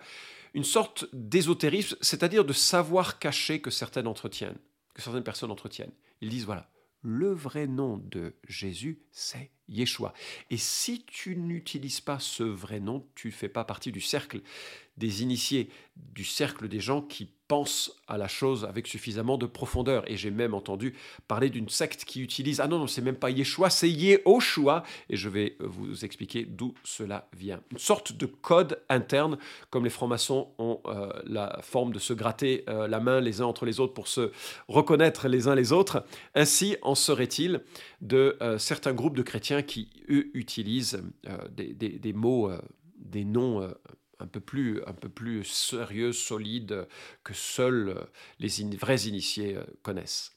une 0.54 0.64
sorte 0.64 1.06
d'ésotérisme, 1.12 1.96
c'est-à-dire 2.00 2.44
de 2.44 2.52
savoir 2.52 3.18
caché 3.18 3.60
que 3.60 3.70
certaines 3.70 4.06
entretiennent, 4.06 4.58
que 4.94 5.02
certaines 5.02 5.24
personnes 5.24 5.50
entretiennent. 5.50 5.92
Ils 6.20 6.30
disent 6.30 6.46
voilà, 6.46 6.70
le 7.02 7.32
vrai 7.32 7.66
nom 7.66 7.98
de 7.98 8.34
Jésus, 8.48 9.00
c'est 9.12 9.50
Yeshua. 9.68 10.12
Et 10.50 10.56
si 10.56 11.04
tu 11.06 11.36
n'utilises 11.36 12.00
pas 12.00 12.18
ce 12.18 12.42
vrai 12.42 12.80
nom, 12.80 13.06
tu 13.14 13.28
ne 13.28 13.32
fais 13.32 13.48
pas 13.48 13.64
partie 13.64 13.92
du 13.92 14.00
cercle 14.00 14.40
des 14.96 15.22
initiés, 15.22 15.70
du 15.96 16.24
cercle 16.24 16.68
des 16.68 16.80
gens 16.80 17.02
qui 17.02 17.30
pensent 17.48 17.92
à 18.06 18.18
la 18.18 18.28
chose 18.28 18.64
avec 18.64 18.86
suffisamment 18.86 19.38
de 19.38 19.46
profondeur. 19.46 20.08
Et 20.10 20.16
j'ai 20.16 20.30
même 20.30 20.54
entendu 20.54 20.94
parler 21.26 21.48
d'une 21.48 21.68
secte 21.68 22.04
qui 22.04 22.20
utilise, 22.20 22.60
ah 22.60 22.68
non, 22.68 22.78
non, 22.78 22.86
c'est 22.86 23.02
même 23.02 23.16
pas 23.16 23.30
Yeshua, 23.30 23.70
c'est 23.70 23.90
Yehoshua. 23.90 24.84
Et 25.08 25.16
je 25.16 25.28
vais 25.28 25.56
vous 25.60 26.04
expliquer 26.04 26.44
d'où 26.44 26.74
cela 26.84 27.28
vient. 27.36 27.60
Une 27.72 27.78
sorte 27.78 28.12
de 28.12 28.26
code 28.26 28.80
interne, 28.90 29.38
comme 29.70 29.84
les 29.84 29.90
francs-maçons 29.90 30.48
ont 30.58 30.80
euh, 30.86 31.10
la 31.24 31.58
forme 31.62 31.92
de 31.92 31.98
se 31.98 32.12
gratter 32.12 32.64
euh, 32.68 32.86
la 32.86 33.00
main 33.00 33.20
les 33.20 33.40
uns 33.40 33.46
entre 33.46 33.64
les 33.64 33.80
autres 33.80 33.94
pour 33.94 34.08
se 34.08 34.30
reconnaître 34.68 35.26
les 35.26 35.48
uns 35.48 35.54
les 35.54 35.72
autres. 35.72 36.04
Ainsi 36.34 36.76
en 36.82 36.94
serait-il 36.94 37.62
de 38.02 38.36
euh, 38.42 38.58
certains 38.58 38.92
groupes 38.92 39.16
de 39.16 39.22
chrétiens 39.22 39.62
qui, 39.62 39.88
eux, 40.10 40.30
utilisent 40.34 41.02
des, 41.56 41.72
des, 41.72 42.12
mots, 42.12 42.50
des 42.98 43.24
noms 43.24 43.68
un 44.20 44.26
peu 44.26 44.40
plus, 44.40 44.82
un 44.86 44.92
peu 44.92 45.08
plus 45.08 45.44
sérieux, 45.44 46.12
solide, 46.12 46.86
que 47.24 47.34
seuls 47.34 48.06
les 48.38 48.48
vrais 48.76 49.02
initiés 49.02 49.56
euh, 49.56 49.64
connaissent. 49.82 50.32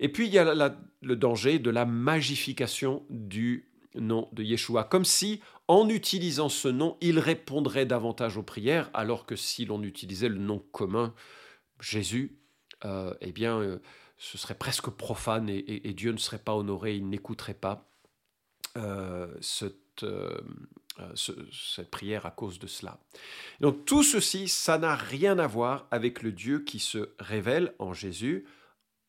Et 0.00 0.08
puis 0.08 0.26
il 0.26 0.32
y 0.32 0.38
a 0.38 0.76
le 1.02 1.16
danger 1.16 1.58
de 1.58 1.70
la 1.70 1.84
magification 1.84 3.04
du 3.10 3.70
nom 3.94 4.28
de 4.32 4.42
Yeshua, 4.42 4.84
comme 4.84 5.04
si 5.04 5.40
en 5.68 5.88
utilisant 5.88 6.48
ce 6.48 6.68
nom, 6.68 6.96
il 7.00 7.18
répondrait 7.18 7.86
davantage 7.86 8.36
aux 8.36 8.42
prières, 8.42 8.90
alors 8.92 9.24
que 9.24 9.36
si 9.36 9.64
l'on 9.64 9.82
utilisait 9.82 10.28
le 10.28 10.38
nom 10.38 10.58
commun 10.72 11.14
Jésus, 11.80 12.38
eh 12.84 13.32
bien, 13.32 13.80
ce 14.18 14.38
serait 14.38 14.54
presque 14.54 14.90
profane 14.90 15.48
et, 15.48 15.92
Dieu 15.94 16.12
ne 16.12 16.18
serait 16.18 16.38
pas 16.38 16.54
honoré, 16.54 16.94
il 16.96 17.08
n'écouterait 17.08 17.54
pas 17.54 17.88
cette, 19.40 20.04
cette 21.14 21.90
prière 21.90 22.26
à 22.26 22.30
cause 22.30 22.58
de 22.58 22.66
cela. 22.66 22.98
Donc 23.60 23.84
tout 23.84 24.02
ceci, 24.02 24.48
ça 24.48 24.78
n'a 24.78 24.94
rien 24.94 25.38
à 25.38 25.46
voir 25.46 25.86
avec 25.90 26.22
le 26.22 26.32
Dieu 26.32 26.60
qui 26.60 26.78
se 26.78 27.10
révèle 27.18 27.74
en 27.78 27.92
Jésus, 27.92 28.46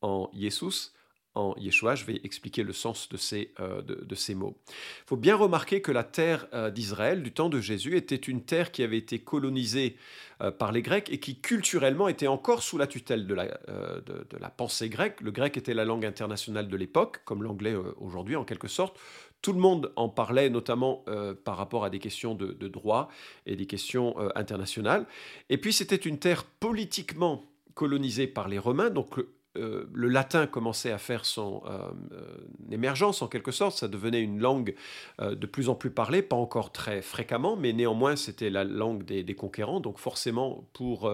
en 0.00 0.30
Jésus, 0.34 0.92
en 1.38 1.54
Yeshua. 1.56 1.94
Je 1.94 2.04
vais 2.04 2.20
expliquer 2.24 2.62
le 2.62 2.72
sens 2.72 3.08
de 3.08 3.16
ces, 3.16 3.52
euh, 3.60 3.80
de, 3.82 4.14
ces 4.14 4.34
mots. 4.34 4.58
Il 4.68 5.08
faut 5.08 5.16
bien 5.16 5.36
remarquer 5.36 5.80
que 5.80 5.92
la 5.92 6.04
terre 6.04 6.46
euh, 6.52 6.70
d'Israël 6.70 7.22
du 7.22 7.32
temps 7.32 7.48
de 7.48 7.60
Jésus 7.60 7.96
était 7.96 8.16
une 8.16 8.44
terre 8.44 8.72
qui 8.72 8.82
avait 8.82 8.98
été 8.98 9.20
colonisée 9.20 9.96
euh, 10.40 10.50
par 10.50 10.72
les 10.72 10.82
Grecs 10.82 11.08
et 11.10 11.20
qui 11.20 11.40
culturellement 11.40 12.08
était 12.08 12.26
encore 12.26 12.62
sous 12.62 12.78
la 12.78 12.86
tutelle 12.86 13.26
de 13.26 13.34
la, 13.34 13.46
de, 13.46 14.38
la 14.38 14.50
pensée 14.50 14.88
grecque. 14.88 15.20
Le 15.20 15.30
grec 15.30 15.56
était 15.56 15.74
la 15.74 15.84
langue 15.84 16.04
internationale 16.04 16.68
de 16.68 16.76
l'époque, 16.76 17.20
comme 17.24 17.42
l'anglais 17.42 17.74
aujourd'hui 17.98 18.36
en 18.36 18.44
quelque 18.44 18.68
sorte. 18.68 18.98
Tout 19.40 19.52
le 19.52 19.60
monde 19.60 19.92
en 19.96 20.08
parlait, 20.08 20.50
notamment 20.50 21.04
par 21.44 21.56
rapport 21.56 21.84
à 21.84 21.90
des 21.90 22.00
questions 22.00 22.34
de, 22.34 22.68
droit 22.68 23.08
et 23.46 23.54
des 23.54 23.66
questions 23.66 24.16
internationales. 24.34 25.06
Et 25.48 25.58
puis 25.58 25.72
c'était 25.72 25.96
une 25.96 26.18
terre 26.18 26.44
politiquement 26.44 27.44
colonisée 27.74 28.26
par 28.26 28.48
les 28.48 28.58
Romains, 28.58 28.90
donc 28.90 29.20
euh, 29.58 29.88
le 29.92 30.08
latin 30.08 30.46
commençait 30.46 30.92
à 30.92 30.98
faire 30.98 31.24
son 31.24 31.62
euh, 31.66 31.90
euh, 32.12 32.22
émergence 32.70 33.22
en 33.22 33.28
quelque 33.28 33.50
sorte, 33.50 33.76
ça 33.76 33.88
devenait 33.88 34.20
une 34.20 34.40
langue 34.40 34.74
de 35.20 35.46
plus 35.46 35.68
en 35.68 35.74
plus 35.74 35.90
parlée, 35.90 36.22
pas 36.22 36.36
encore 36.36 36.72
très 36.72 37.02
fréquemment, 37.02 37.56
mais 37.56 37.72
néanmoins 37.72 38.16
c'était 38.16 38.50
la 38.50 38.64
langue 38.64 39.04
des, 39.04 39.34
conquérants, 39.34 39.80
donc 39.80 39.98
forcément 39.98 40.64
pour 40.72 41.10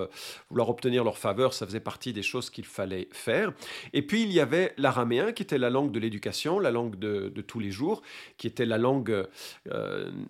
vouloir 0.51 0.69
obtenir 0.69 1.05
leur 1.05 1.19
faveur, 1.19 1.55
ça 1.55 1.67
faisait 1.67 1.81
partie 1.81 2.13
des 2.13 2.23
choses 2.23 2.51
qu'il 2.51 2.65
fallait 2.65 3.09
faire. 3.13 3.53
Et 3.93 4.03
puis 4.03 4.23
il 4.23 4.33
y 4.33 4.41
avait 4.41 4.75
l'araméen 4.77 5.33
qui 5.33 5.43
était 5.43 5.59
la 5.59 5.71
langue 5.71 5.91
de 5.91 5.99
l'éducation, 5.99 6.59
la 6.59 6.71
langue 6.71 6.97
de, 6.99 7.29
tous 7.47 7.61
les 7.61 7.71
jours, 7.71 8.03
qui 8.37 8.47
était 8.47 8.67
la 8.67 8.79
langue 8.79 9.27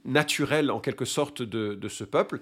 naturelle 0.04 0.70
en 0.70 0.80
quelque 0.80 1.04
sorte 1.04 1.42
de 1.42 1.88
ce 1.88 2.04
peuple, 2.04 2.40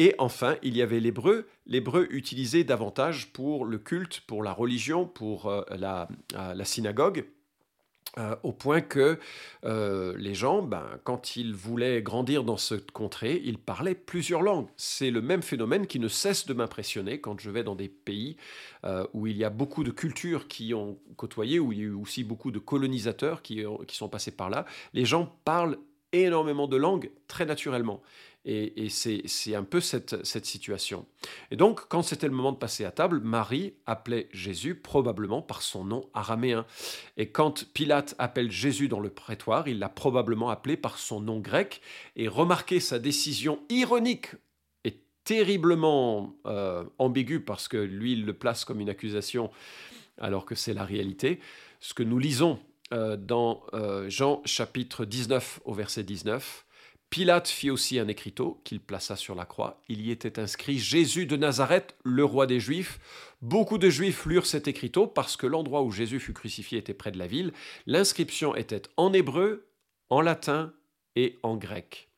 et 0.00 0.14
enfin, 0.16 0.56
il 0.62 0.78
y 0.78 0.80
avait 0.80 0.98
l'hébreu, 0.98 1.46
l'hébreu 1.66 2.06
utilisé 2.08 2.64
davantage 2.64 3.34
pour 3.34 3.66
le 3.66 3.76
culte, 3.76 4.22
pour 4.22 4.42
la 4.42 4.50
religion, 4.50 5.04
pour 5.04 5.44
euh, 5.44 5.60
la, 5.76 6.08
euh, 6.36 6.54
la, 6.54 6.64
synagogue. 6.64 7.26
Euh, 8.16 8.34
au 8.42 8.52
point 8.52 8.80
que 8.80 9.18
les 9.62 10.34
gens, 10.34 10.62
ben, 10.62 10.86
quand 11.04 11.36
ils 11.36 11.54
voulaient 11.54 12.00
grandir 12.00 12.44
dans 12.44 12.56
cette 12.56 12.92
contrée, 12.92 13.42
ils 13.44 13.58
parlaient 13.58 13.94
plusieurs 13.94 14.40
langues. 14.40 14.68
C'est 14.78 15.10
le 15.10 15.20
même 15.20 15.42
phénomène 15.42 15.86
qui 15.86 16.00
ne 16.00 16.08
cesse 16.08 16.46
de 16.46 16.54
m'impressionner 16.54 17.20
quand 17.20 17.38
je 17.38 17.50
vais 17.50 17.62
dans 17.62 17.74
des 17.74 17.90
pays 17.90 18.38
où 19.12 19.26
il 19.26 19.36
y 19.36 19.44
a 19.44 19.50
beaucoup 19.50 19.84
de 19.84 19.90
cultures 19.90 20.48
qui 20.48 20.72
ont 20.72 20.98
côtoyé, 21.16 21.60
où 21.60 21.72
il 21.72 21.78
y 21.78 21.82
a 21.82 21.84
eu 21.84 21.92
aussi 21.92 22.24
beaucoup 22.24 22.50
de 22.50 22.58
colonisateurs 22.58 23.42
qui, 23.42 23.62
qui 23.86 23.96
sont 23.96 24.08
passés 24.08 24.32
par 24.32 24.48
là. 24.48 24.64
Les 24.94 25.04
gens 25.04 25.36
parlent 25.44 25.76
énormément 26.12 26.66
de 26.66 26.76
langues 26.76 27.10
très 27.28 27.46
naturellement. 27.46 28.02
Et, 28.46 28.88
c'est 28.88 29.54
un 29.54 29.64
peu 29.64 29.80
cette, 29.82 30.46
situation. 30.46 31.06
Et 31.50 31.56
donc, 31.56 31.86
quand 31.88 32.02
c'était 32.02 32.26
le 32.26 32.32
moment 32.32 32.52
de 32.52 32.56
passer 32.56 32.86
à 32.86 32.90
table, 32.90 33.20
Marie 33.20 33.74
appelait 33.84 34.30
Jésus 34.32 34.74
probablement 34.74 35.42
par 35.42 35.60
son 35.60 35.84
nom 35.84 36.08
araméen. 36.14 36.64
Et 37.18 37.30
quand 37.30 37.70
Pilate 37.74 38.14
appelle 38.18 38.50
Jésus 38.50 38.88
dans 38.88 39.00
le 39.00 39.10
prétoire, 39.10 39.68
il 39.68 39.78
l'a 39.78 39.90
probablement 39.90 40.48
appelé 40.48 40.78
par 40.78 40.98
son 40.98 41.20
nom 41.20 41.38
grec. 41.38 41.82
Et 42.16 42.28
remarquez 42.28 42.80
sa 42.80 42.98
décision 42.98 43.60
ironique 43.68 44.30
et 44.84 45.02
terriblement 45.24 46.34
euh, 46.46 46.84
ambiguë, 46.96 47.40
parce 47.40 47.68
que 47.68 47.76
lui, 47.76 48.12
il 48.12 48.24
le 48.24 48.32
place 48.32 48.64
comme 48.64 48.80
une 48.80 48.90
accusation 48.90 49.50
alors 50.16 50.46
que 50.46 50.54
c'est 50.54 50.74
la 50.74 50.84
réalité. 50.84 51.40
Ce 51.80 51.92
que 51.92 52.02
nous 52.02 52.18
lisons 52.18 52.58
euh, 52.92 53.16
dans 53.16 53.62
euh, 53.72 54.08
Jean 54.10 54.42
chapitre 54.44 55.04
19 55.04 55.60
au 55.64 55.74
verset 55.74 56.02
19. 56.02 56.66
Pilate 57.10 57.48
fit 57.48 57.70
aussi 57.70 57.98
un 57.98 58.06
écriteau 58.06 58.60
qu'il 58.64 58.80
plaça 58.80 59.16
sur 59.16 59.34
la 59.34 59.44
croix. 59.44 59.80
Il 59.88 60.00
y 60.00 60.12
était 60.12 60.38
inscrit 60.38 60.78
Jésus 60.78 61.26
de 61.26 61.36
Nazareth, 61.36 61.96
le 62.04 62.24
roi 62.24 62.46
des 62.46 62.60
Juifs. 62.60 63.00
Beaucoup 63.42 63.78
de 63.78 63.90
Juifs 63.90 64.26
lurent 64.26 64.46
cet 64.46 64.68
écriteau 64.68 65.08
parce 65.08 65.36
que 65.36 65.46
l'endroit 65.46 65.82
où 65.82 65.90
Jésus 65.90 66.20
fut 66.20 66.32
crucifié 66.32 66.78
était 66.78 66.94
près 66.94 67.10
de 67.10 67.18
la 67.18 67.26
ville. 67.26 67.52
L'inscription 67.86 68.54
était 68.54 68.82
en 68.96 69.12
hébreu, 69.12 69.66
en 70.08 70.20
latin 70.20 70.72
et 71.16 71.38
en 71.42 71.56
grec. 71.56 72.10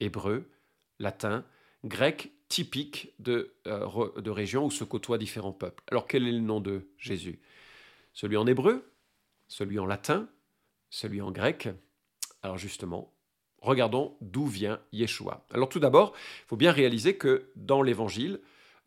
Hébreu, 0.00 0.50
latin, 0.98 1.44
grec 1.84 2.30
typique 2.48 3.12
de, 3.18 3.54
euh, 3.66 4.20
de 4.20 4.30
régions 4.30 4.66
où 4.66 4.70
se 4.70 4.84
côtoient 4.84 5.18
différents 5.18 5.52
peuples. 5.52 5.82
Alors 5.90 6.06
quel 6.06 6.28
est 6.28 6.32
le 6.32 6.40
nom 6.40 6.60
de 6.60 6.86
Jésus? 6.98 7.40
Celui 8.12 8.36
en 8.36 8.46
hébreu? 8.46 8.93
Celui 9.48 9.78
en 9.78 9.86
latin 9.86 10.28
Celui 10.90 11.20
en 11.20 11.30
grec 11.30 11.68
Alors 12.42 12.58
justement, 12.58 13.14
regardons 13.60 14.16
d'où 14.20 14.46
vient 14.46 14.80
Yeshua. 14.92 15.44
Alors 15.50 15.68
tout 15.68 15.80
d'abord, 15.80 16.12
il 16.16 16.48
faut 16.48 16.56
bien 16.56 16.72
réaliser 16.72 17.16
que 17.16 17.50
dans 17.56 17.82
l'Évangile, 17.82 18.40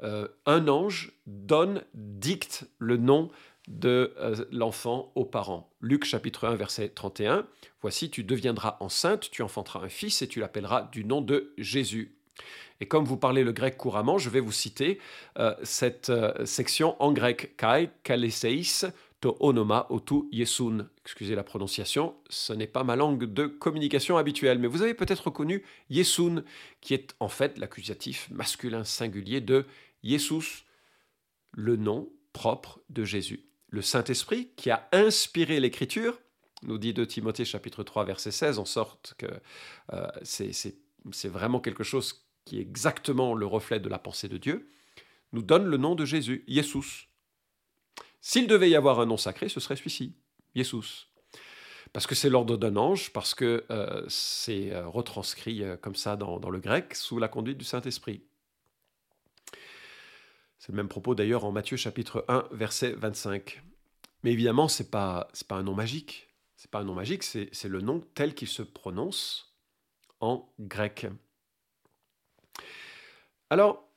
euh, 0.04 0.28
un 0.46 0.68
ange 0.68 1.12
donne, 1.26 1.84
dicte 1.94 2.66
le 2.78 2.98
nom 2.98 3.32
de 3.68 4.14
euh, 4.18 4.46
l'enfant 4.52 5.12
aux 5.16 5.26
parents. 5.26 5.74
Luc 5.82 6.06
chapitre 6.06 6.48
1 6.48 6.56
verset 6.56 6.90
31, 6.90 7.48
Voici, 7.82 8.10
tu 8.10 8.24
deviendras 8.24 8.78
enceinte, 8.80 9.30
tu 9.32 9.42
enfanteras 9.42 9.82
un 9.82 9.90
fils 9.90 10.22
et 10.22 10.28
tu 10.28 10.40
l'appelleras 10.40 10.90
du 10.92 11.04
nom 11.04 11.22
de 11.22 11.54
Jésus. 11.58 12.16
Et 12.80 12.88
comme 12.88 13.06
vous 13.06 13.18
parlez 13.18 13.44
le 13.44 13.52
grec 13.52 13.76
couramment, 13.78 14.20
je 14.20 14.30
vais 14.30 14.40
vous 14.40 14.52
citer 14.52 15.00
euh, 15.40 15.56
cette 15.64 16.12
section 16.46 16.96
en 17.02 17.12
grec, 17.12 17.58
kai 17.58 17.90
kaleseis 18.04 18.86
to 19.22 19.36
onoma 19.40 19.88
otu 19.90 20.28
yesun. 20.32 20.90
Excusez 21.04 21.36
la 21.36 21.44
prononciation, 21.44 22.16
ce 22.30 22.54
n'est 22.54 22.68
pas 22.68 22.84
ma 22.84 22.96
langue 22.96 23.26
de 23.26 23.48
communication 23.48 24.18
habituelle, 24.18 24.60
mais 24.60 24.68
vous 24.68 24.82
avez 24.82 24.94
peut-être 24.94 25.26
reconnu 25.26 25.64
yesun, 25.90 26.44
qui 26.82 26.94
est 26.94 27.16
en 27.20 27.30
fait 27.30 27.58
l'accusatif 27.58 28.30
masculin 28.30 28.84
singulier 28.84 29.42
de 29.42 29.66
Jesus, 30.04 30.66
le 31.52 31.76
nom 31.76 32.10
propre 32.34 32.80
de 32.90 33.04
Jésus. 33.04 33.46
Le 33.70 33.82
Saint-Esprit 33.82 34.52
qui 34.56 34.70
a 34.70 34.88
inspiré 34.92 35.60
l'Écriture, 35.60 36.20
nous 36.62 36.78
dit 36.78 36.94
2 36.94 37.06
Timothée 37.08 37.46
chapitre 37.46 37.84
3 37.84 38.06
verset 38.06 38.32
16, 38.32 38.60
en 38.60 38.66
sorte 38.66 39.16
que 39.18 39.28
euh, 39.94 40.08
c'est 40.24 41.28
vraiment 41.28 41.60
quelque 41.60 41.84
chose 41.84 42.28
qui 42.46 42.60
est 42.60 42.62
exactement 42.62 43.34
le 43.34 43.46
reflet 43.46 43.80
de 43.80 43.90
la 43.90 44.00
pensée 44.00 44.30
de 44.30 44.38
Dieu, 44.38 44.70
nous 45.34 45.42
donne 45.42 45.66
le 45.66 45.78
nom 45.78 45.96
de 45.96 46.06
Jésus, 46.06 46.46
Jesus. 46.48 47.07
S'il 48.28 48.46
devait 48.46 48.70
y 48.70 48.76
avoir 48.76 49.00
un 49.00 49.06
nom 49.06 49.16
sacré, 49.16 49.48
ce 49.48 49.62
serait 49.62 49.78
celui-ci, 49.78 50.14
Jesus. 50.54 51.08
Parce 51.94 52.06
que 52.06 52.14
c'est 52.14 52.30
l'ordre 52.30 52.58
d'un 52.58 52.76
ange, 52.76 53.14
parce 53.14 53.34
que 53.34 53.64
euh, 53.72 54.04
c'est 54.10 54.74
euh, 54.74 54.86
retranscrit 54.86 55.64
euh, 55.64 55.78
comme 55.78 55.96
ça 55.96 56.18
dans, 56.18 56.50
le 56.50 56.60
grec, 56.60 56.94
sous 56.94 57.20
la 57.20 57.30
conduite 57.30 57.58
du 57.58 57.64
Saint-Esprit. 57.64 58.22
C'est 60.60 60.74
le 60.74 60.76
même 60.76 60.90
propos 60.90 61.16
d'ailleurs 61.16 61.46
en 61.46 61.54
Matthieu 61.54 61.78
chapitre 61.78 62.26
1, 62.28 62.50
verset 62.52 62.92
25. 62.98 63.64
Mais 64.24 64.34
évidemment, 64.34 64.68
ce 64.68 64.84
n'est 64.84 64.90
pas, 64.90 65.30
pas 65.48 65.56
un 65.56 65.64
nom 65.64 65.74
magique. 65.74 66.28
C'est 66.58 66.70
pas 66.70 66.80
un 66.80 66.84
nom 66.84 66.96
magique, 66.96 67.24
c'est 67.24 67.64
le 67.64 67.80
nom 67.80 68.02
tel 68.14 68.36
qu'il 68.36 68.50
se 68.50 68.62
prononce 68.62 69.56
en 70.20 70.54
grec. 70.60 71.08
Alors, 73.50 73.88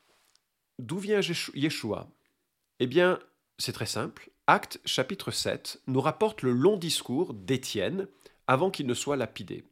d'où 0.78 0.99
vient 0.99 1.18
Yeshua? 1.18 2.06
Eh 2.78 2.87
bien, 2.87 3.18
c'est 3.60 3.72
très 3.72 3.86
simple. 3.86 4.30
Acte 4.46 4.80
chapitre 4.84 5.30
7 5.30 5.82
nous 5.86 6.00
rapporte 6.00 6.42
le 6.42 6.52
long 6.52 6.76
discours 6.76 7.34
d'Étienne 7.34 8.08
avant 8.46 8.70
qu'il 8.70 8.86
ne 8.86 8.94
soit 8.94 9.16
lapidé. 9.16 9.64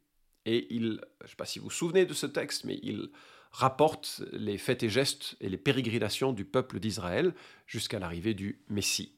Et 0.45 0.67
il, 0.71 1.01
je 1.21 1.25
ne 1.25 1.29
sais 1.29 1.37
pas 1.37 1.47
si 1.47 1.59
vous 1.59 1.65
vous 1.65 1.71
souvenez 1.71 2.07
de 2.07 2.15
ce 2.15 2.27
texte, 2.27 2.65
mais 2.65 2.79
il 2.83 3.11
rapporte 3.51 4.23
les 4.33 4.59
faits 4.59 4.83
et 4.83 4.89
gestes 4.89 5.37
et 5.41 5.49
les 5.49 5.57
pérégrinations 5.57 6.33
du 6.33 6.45
peuple 6.45 6.81
d'Israël 6.81 7.35
jusqu'à 7.67 7.99
l'arrivée 7.99 8.35
du 8.35 8.61
Messie. 8.69 9.15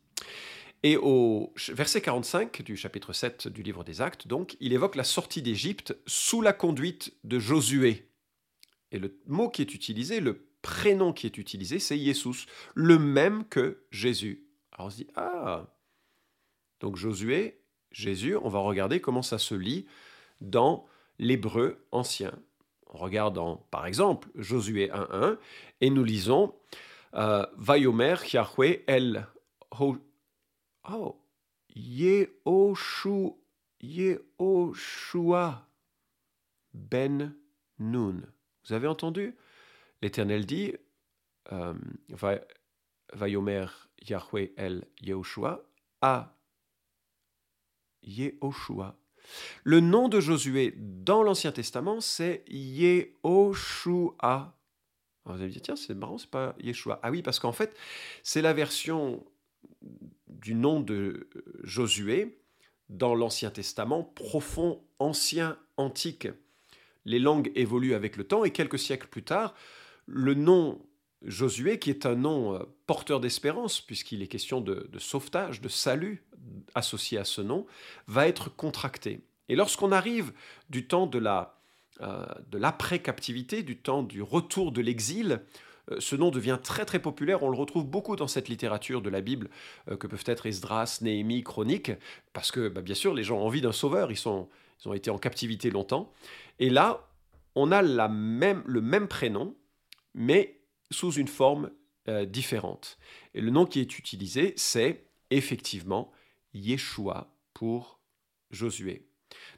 Et 0.83 0.97
au 0.97 1.53
verset 1.69 2.01
45 2.01 2.63
du 2.63 2.77
chapitre 2.77 3.13
7 3.13 3.49
du 3.49 3.63
livre 3.63 3.85
des 3.85 4.01
Actes, 4.01 4.27
donc, 4.27 4.57
il 4.61 4.73
évoque 4.73 4.97
la 4.97 5.05
sortie 5.05 5.43
d'Égypte 5.43 5.95
sous 6.07 6.41
la 6.41 6.53
conduite 6.53 7.13
de 7.25 7.39
Josué. 7.39 8.09
Et 8.93 8.99
le 8.99 9.21
mot 9.27 9.51
qui 9.51 9.63
est 9.63 9.75
utilisé, 9.75 10.21
le 10.21 10.49
prénom 10.63 11.13
qui 11.13 11.27
est 11.27 11.39
utilisé, 11.39 11.79
c'est 11.79 11.99
Jesus, 11.99 12.47
le 12.75 12.99
même 12.99 13.45
que 13.47 13.83
Jésus. 13.91 14.47
Alors 14.81 14.87
on 14.87 14.91
se 14.91 14.97
dit, 14.97 15.09
ah, 15.15 15.67
donc 16.81 16.97
Josué, 16.97 17.61
Jésus, 17.91 18.35
on 18.37 18.49
va 18.49 18.61
regarder 18.61 18.99
comment 18.99 19.21
ça 19.21 19.37
se 19.37 19.55
lit 19.55 19.87
dans 20.41 20.87
l'hébreu 21.19 21.87
ancien. 21.93 22.33
On 22.87 22.97
regarde 22.97 23.39
par 23.71 23.85
exemple, 23.85 24.31
Josué 24.37 24.89
1.1, 24.89 25.37
et 25.83 25.91
nous 25.91 26.03
lisons 26.03 26.55
euh, 27.13 27.45
Vayomer 27.59 28.15
Yahweh 28.33 28.83
el 28.87 29.27
ho, 29.79 29.99
oh, 30.91 31.21
Yehoshu, 31.77 33.33
Yehoshua 33.83 35.69
ben 36.73 37.37
Nun. 37.79 38.23
Vous 38.67 38.73
avez 38.73 38.89
entendu? 38.89 39.37
L'Éternel 40.01 40.47
dit, 40.47 40.75
euh, 41.53 41.75
Vayomer 43.13 43.67
Yahweh 44.09 44.53
El 44.57 44.87
Yehoshua 45.01 45.65
à 46.01 46.35
Yehoshua. 48.03 48.97
Le 49.65 49.81
nom 49.81 50.09
de 50.09 50.21
Josué 50.21 50.75
dans 50.77 51.23
l'Ancien 51.23 51.53
Testament, 51.53 52.01
c'est 52.01 52.45
Yehoshua. 52.49 54.57
vous 55.25 55.33
allez 55.33 55.45
me 55.45 55.51
dire, 55.51 55.63
tiens, 55.63 55.77
c'est 55.77 55.95
marrant, 55.95 56.19
c'est 56.19 56.31
pas 56.31 56.55
Yeshua. 56.61 56.99
Ah 57.03 57.11
oui, 57.11 57.23
parce 57.23 57.39
qu'en 57.39 57.53
fait, 57.53 57.77
c'est 58.23 58.43
la 58.43 58.53
version 58.53 59.25
du 60.29 60.55
nom 60.55 60.81
de 60.81 61.29
Josué 61.63 62.39
dans 62.89 63.15
l'Ancien 63.15 63.51
Testament, 63.51 64.03
profond, 64.03 64.83
ancien, 64.99 65.59
antique. 65.77 66.29
Les 67.05 67.19
langues 67.19 67.53
évoluent 67.55 67.95
avec 67.95 68.17
le 68.17 68.25
temps 68.25 68.45
et 68.45 68.51
quelques 68.51 68.79
siècles 68.79 69.07
plus 69.07 69.23
tard, 69.23 69.55
le 70.07 70.35
nom 70.35 70.81
Josué, 71.23 71.79
qui 71.79 71.91
est 71.91 72.07
un 72.07 72.15
nom 72.15 72.55
euh, 72.55 72.61
porteur 72.87 73.21
d'espérance, 73.21 73.81
puisqu'il 73.81 74.23
est 74.23 74.27
question 74.27 74.61
de, 74.61 74.89
sauvetage, 74.99 75.61
de 75.61 75.69
salut 75.69 76.25
associé 76.75 77.19
à 77.19 77.25
ce 77.25 77.43
nom, 77.43 77.67
va 78.07 78.27
être 78.27 78.55
contracté. 78.55 79.21
Et 79.49 79.57
lorsqu'on 79.57 79.93
arrive 79.93 80.33
du 80.71 80.87
temps 80.87 81.07
de 81.07 81.19
la 81.19 81.57
euh, 82.01 82.25
l'après-captivité, 82.55 83.63
du 83.63 83.77
temps 83.77 84.03
du 84.03 84.23
retour 84.23 84.73
de 84.73 84.81
l'exil, 84.81 85.43
euh, 85.91 85.97
ce 85.99 86.17
nom 86.17 86.31
devient 86.31 86.59
très 86.63 86.87
très 86.87 86.99
populaire. 86.99 87.43
On 87.43 87.51
le 87.51 87.59
retrouve 87.59 87.85
beaucoup 87.85 88.17
dans 88.17 88.29
cette 88.29 88.49
littérature 88.49 89.03
de 89.03 89.11
la 89.11 89.21
Bible, 89.21 89.51
que 89.99 90.07
peuvent 90.07 90.25
être 90.25 90.47
Esdras, 90.47 91.01
Néhémie, 91.03 91.43
Chronique, 91.43 91.93
parce 92.33 92.51
que 92.51 92.69
bah, 92.69 92.81
bien 92.81 92.95
sûr 92.95 93.13
les 93.13 93.25
gens 93.25 93.39
ont 93.39 93.45
envie 93.45 93.61
d'un 93.61 93.73
sauveur, 93.73 94.11
ils, 94.11 94.19
ils 94.19 94.89
ont 94.89 94.95
été 94.95 95.11
en 95.11 95.19
captivité 95.19 95.71
longtemps. 95.71 96.11
Et 96.59 96.71
là, 96.71 97.07
on 97.55 97.71
a 97.73 97.83
la 97.83 98.09
même, 98.09 98.63
le 98.65 98.81
même 98.81 99.09
prénom, 99.09 99.55
mais 100.15 100.60
sous 100.91 101.13
une 101.13 101.29
forme 101.29 101.71
euh, 102.09 102.25
différente. 102.25 102.99
Et 103.35 103.41
le 103.41 103.51
nom 103.51 103.67
qui 103.67 103.81
est 103.81 103.99
utilisé, 103.99 104.55
c'est 104.57 105.05
effectivement 105.31 106.11
Yeshua 106.55 107.35
pour 107.55 108.01
Josué. 108.51 109.07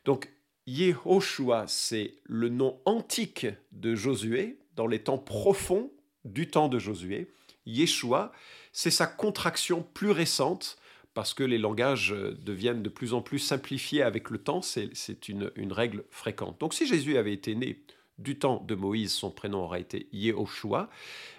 Donc 0.04 0.30
Yehoshua, 0.66 1.66
c'est 1.66 2.14
le 2.24 2.48
nom 2.48 2.80
antique 2.84 3.46
de 3.72 3.94
Josué, 3.94 4.58
dans 4.76 4.86
les 4.86 5.02
temps 5.02 5.18
profonds 5.18 5.92
du 6.24 6.48
temps 6.48 6.68
de 6.68 6.78
Josué. 6.78 7.32
Yeshua, 7.66 8.32
c'est 8.72 8.90
sa 8.90 9.06
contraction 9.06 9.82
plus 9.94 10.10
récente, 10.10 10.78
parce 11.14 11.34
que 11.34 11.42
les 11.42 11.58
langages 11.58 12.12
euh, 12.12 12.32
deviennent 12.40 12.82
de 12.82 12.88
plus 12.88 13.12
en 13.12 13.22
plus 13.22 13.38
simplifiés 13.38 14.02
avec 14.02 14.30
le 14.30 14.38
temps, 14.38 14.62
c'est 14.62 15.28
une, 15.28 15.52
une 15.56 15.72
règle 15.72 16.04
fréquente. 16.10 16.58
Donc 16.60 16.74
si 16.74 16.86
Jésus 16.86 17.16
avait 17.16 17.34
été 17.34 17.54
né 17.54 17.84
du 18.22 18.38
temps 18.38 18.64
de 18.66 18.74
Moïse, 18.74 19.12
son 19.12 19.30
prénom 19.30 19.64
aurait 19.64 19.80
été 19.80 20.08
Yehoshua. 20.12 20.88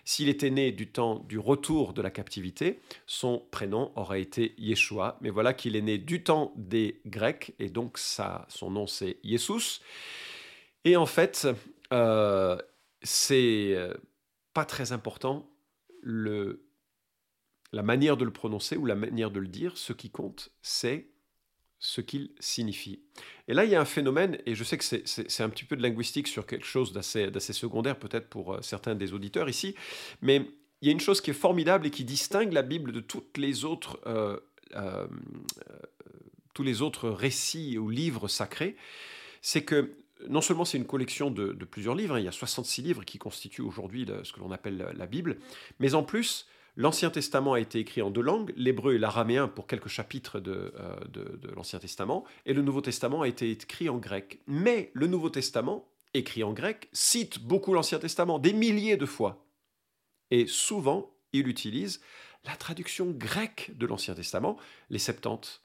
S'il 0.05 0.29
était 0.29 0.49
né 0.49 0.71
du 0.71 0.87
temps 0.87 1.19
du 1.29 1.39
retour 1.39 1.93
de 1.93 2.01
la 2.01 2.11
captivité, 2.11 2.79
son 3.07 3.43
prénom 3.51 3.91
aurait 3.95 4.21
été 4.21 4.53
Yeshua. 4.57 5.17
Mais 5.21 5.29
voilà 5.29 5.53
qu'il 5.53 5.75
est 5.75 5.81
né 5.81 5.97
du 5.97 6.23
temps 6.23 6.53
des 6.55 7.01
Grecs, 7.05 7.53
et 7.59 7.69
donc 7.69 7.97
son 7.97 8.71
nom 8.71 8.87
c'est 8.87 9.17
Jesus. 9.23 9.81
Et 10.85 10.97
en 10.97 11.05
fait, 11.05 11.47
euh, 11.93 12.57
c'est 13.01 13.73
euh, 13.75 13.93
pas 14.53 14.65
très 14.65 14.91
important 14.91 15.49
la 16.03 17.83
manière 17.83 18.17
de 18.17 18.25
le 18.25 18.31
prononcer 18.31 18.75
ou 18.75 18.85
la 18.85 18.95
manière 18.95 19.31
de 19.31 19.39
le 19.39 19.47
dire. 19.47 19.77
Ce 19.77 19.93
qui 19.93 20.09
compte, 20.09 20.51
c'est 20.61 21.12
ce 21.83 21.99
qu'il 21.99 22.29
signifie. 22.39 23.01
Et 23.49 23.53
là, 23.53 23.65
il 23.65 23.71
y 23.71 23.75
a 23.75 23.81
un 23.81 23.85
phénomène, 23.85 24.37
et 24.45 24.55
je 24.55 24.63
sais 24.63 24.77
que 24.77 24.85
c'est 24.85 25.43
un 25.43 25.49
petit 25.49 25.65
peu 25.65 25.75
de 25.75 25.81
linguistique 25.81 26.29
sur 26.29 26.45
quelque 26.45 26.65
chose 26.65 26.93
d'assez 26.93 27.53
secondaire 27.53 27.99
peut-être 27.99 28.29
pour 28.29 28.53
euh, 28.53 28.61
certains 28.61 28.95
des 28.95 29.11
auditeurs 29.11 29.49
ici, 29.49 29.75
mais 30.21 30.47
il 30.81 30.87
y 30.87 30.89
a 30.89 30.93
une 30.93 31.01
chose 31.01 31.19
qui 31.19 31.31
est 31.31 31.33
formidable 31.35 31.85
et 31.85 31.91
qui 31.91 32.05
distingue 32.05 32.53
la 32.53 32.61
Bible 32.61 32.93
de 32.93 33.01
toutes 33.01 33.37
les 33.37 33.65
autres, 33.65 33.99
euh, 34.07 34.39
euh, 34.77 35.07
tous 36.53 36.63
les 36.63 36.81
autres 36.81 37.09
récits 37.09 37.77
ou 37.77 37.89
livres 37.89 38.29
sacrés, 38.29 38.77
c'est 39.41 39.65
que 39.65 39.91
non 40.29 40.39
seulement 40.39 40.63
c'est 40.63 40.77
une 40.77 40.87
collection 40.87 41.31
de, 41.31 41.51
plusieurs 41.65 41.95
livres, 41.95 42.15
hein, 42.15 42.19
il 42.19 42.25
y 42.25 42.29
a 42.29 42.31
66 42.31 42.81
livres 42.81 43.03
qui 43.03 43.17
constituent 43.17 43.61
aujourd'hui 43.61 44.07
ce 44.23 44.31
que 44.31 44.39
l'on 44.39 44.51
appelle 44.53 44.93
la 44.95 45.05
Bible, 45.05 45.35
mais 45.79 45.95
en 45.95 46.03
plus, 46.03 46.47
L'Ancien 46.75 47.11
Testament 47.11 47.53
a 47.53 47.59
été 47.59 47.79
écrit 47.79 48.01
en 48.01 48.09
deux 48.09 48.21
langues, 48.21 48.51
l'hébreu 48.55 48.95
et 48.95 48.97
l'araméen 48.97 49.47
pour 49.47 49.67
quelques 49.67 49.89
chapitres 49.89 50.41
euh, 50.47 50.99
de, 51.07 51.51
l'Ancien 51.55 51.79
Testament, 51.79 52.23
et 52.45 52.53
le 52.53 52.63
Nouveau 52.63 52.81
Testament 52.81 53.21
a 53.21 53.27
été 53.27 53.51
écrit 53.51 53.89
en 53.89 53.97
grec. 53.97 54.39
Mais 54.47 54.89
le 54.93 55.07
Nouveau 55.07 55.29
Testament, 55.29 55.87
écrit 56.15 56.43
en 56.43 56.51
grec, 56.51 56.89
cite 56.91 57.39
beaucoup 57.39 57.73
l'Ancien 57.73 57.99
Testament, 57.99 58.39
des 58.39 58.53
milliers 58.53 58.97
de 58.97 59.05
fois. 59.05 59.45
Et 60.31 60.47
souvent, 60.47 61.11
il 61.31 61.47
utilise 61.47 62.01
la 62.43 62.55
traduction 62.55 63.11
grecque 63.11 63.71
de 63.75 63.85
l'Ancien 63.85 64.15
Testament, 64.15 64.57
les 64.89 64.99
Septante, 64.99 65.61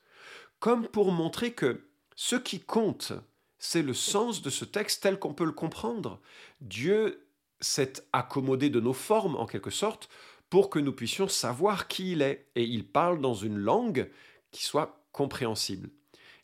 comme 0.60 0.86
pour 0.86 1.10
montrer 1.10 1.52
que 1.52 1.88
ce 2.16 2.36
qui 2.36 2.60
compte, 2.60 3.12
c'est 3.58 3.82
le 3.82 3.94
sens 3.94 4.42
de 4.42 4.50
ce 4.50 4.64
texte 4.64 5.02
tel 5.02 5.18
qu'on 5.18 5.34
peut 5.34 5.44
le 5.44 5.52
comprendre. 5.52 6.20
Dieu 6.60 7.26
s'est 7.60 7.94
accommodé 8.12 8.70
de 8.70 8.80
nos 8.80 8.92
formes, 8.92 9.36
en 9.36 9.46
quelque 9.46 9.70
sorte, 9.70 10.08
pour 10.50 10.70
que 10.70 10.78
nous 10.78 10.92
puissions 10.92 11.28
savoir 11.28 11.88
qui 11.88 12.12
il 12.12 12.22
est. 12.22 12.46
Et 12.54 12.64
il 12.64 12.86
parle 12.86 13.20
dans 13.20 13.34
une 13.34 13.58
langue 13.58 14.10
qui 14.50 14.64
soit 14.64 15.04
compréhensible. 15.12 15.90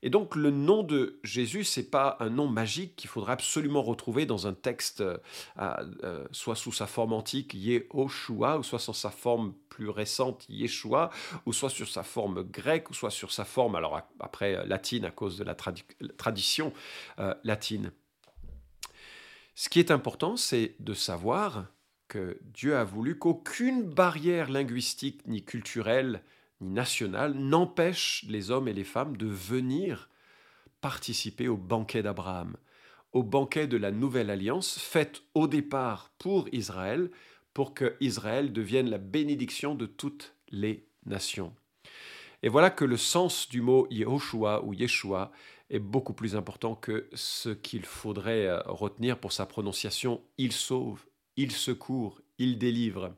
Et 0.04 0.10
donc 0.10 0.36
le 0.36 0.50
nom 0.50 0.82
de 0.82 1.18
Jésus, 1.24 1.64
c'est 1.64 1.90
pas 1.90 2.18
un 2.20 2.28
nom 2.28 2.46
magique 2.46 2.94
qu'il 2.94 3.08
faudra 3.08 3.32
absolument 3.32 3.82
retrouver 3.82 4.26
dans 4.26 4.46
un 4.46 4.52
texte, 4.52 5.00
euh, 5.00 5.16
euh, 5.58 6.26
soit 6.30 6.56
sous 6.56 6.72
sa 6.72 6.86
forme 6.86 7.14
antique 7.14 7.54
Yehoshua, 7.54 8.58
ou 8.58 8.62
soit 8.62 8.78
sous 8.78 8.92
sa 8.92 9.10
forme 9.10 9.54
plus 9.70 9.88
récente 9.88 10.44
Yeshua, 10.50 11.08
ou 11.46 11.54
soit 11.54 11.70
sur 11.70 11.88
sa 11.88 12.02
forme 12.02 12.42
grecque, 12.42 12.90
ou 12.90 12.94
soit 12.94 13.10
sur 13.10 13.32
sa 13.32 13.46
forme, 13.46 13.76
alors 13.76 13.98
après 14.20 14.56
euh, 14.56 14.66
latine 14.66 15.06
à 15.06 15.10
cause 15.10 15.38
de 15.38 15.44
la 15.44 15.54
tradition 15.54 16.74
latine. 17.42 17.90
Ce 19.54 19.70
qui 19.70 19.78
est 19.78 19.90
important, 19.90 20.36
c'est 20.36 20.74
de 20.80 20.92
savoir 20.92 21.64
que 22.08 22.38
Dieu 22.42 22.76
a 22.76 22.84
voulu 22.84 23.18
qu'aucune 23.18 23.82
barrière 23.82 24.50
linguistique, 24.50 25.26
ni 25.26 25.44
culturelle, 25.44 26.22
ni 26.60 26.70
nationale 26.70 27.34
n'empêche 27.34 28.24
les 28.28 28.50
hommes 28.50 28.68
et 28.68 28.72
les 28.72 28.84
femmes 28.84 29.16
de 29.16 29.26
venir 29.26 30.08
participer 30.80 31.48
au 31.48 31.56
banquet 31.56 32.02
d'Abraham, 32.02 32.56
au 33.12 33.22
banquet 33.22 33.66
de 33.66 33.76
la 33.76 33.90
nouvelle 33.90 34.30
alliance 34.30 34.78
faite 34.78 35.22
au 35.34 35.46
départ 35.46 36.10
pour 36.18 36.48
Israël, 36.52 37.10
pour 37.54 37.72
que 37.72 37.96
Israël 38.00 38.52
devienne 38.52 38.90
la 38.90 38.98
bénédiction 38.98 39.74
de 39.74 39.86
toutes 39.86 40.34
les 40.50 40.86
nations. 41.06 41.54
Et 42.42 42.48
voilà 42.48 42.70
que 42.70 42.84
le 42.84 42.98
sens 42.98 43.48
du 43.48 43.62
mot 43.62 43.86
Yehoshua 43.90 44.64
ou 44.64 44.74
Yeshua 44.74 45.32
est 45.70 45.78
beaucoup 45.78 46.12
plus 46.12 46.36
important 46.36 46.74
que 46.74 47.08
ce 47.14 47.48
qu'il 47.48 47.84
faudrait 47.84 48.46
euh, 48.46 48.60
retenir 48.66 49.18
pour 49.18 49.32
sa 49.32 49.46
prononciation. 49.46 50.20
Il 50.36 50.52
sauve, 50.52 51.04
il 51.36 51.52
secourt, 51.52 52.20
il 52.38 52.58
délivre. 52.58 53.14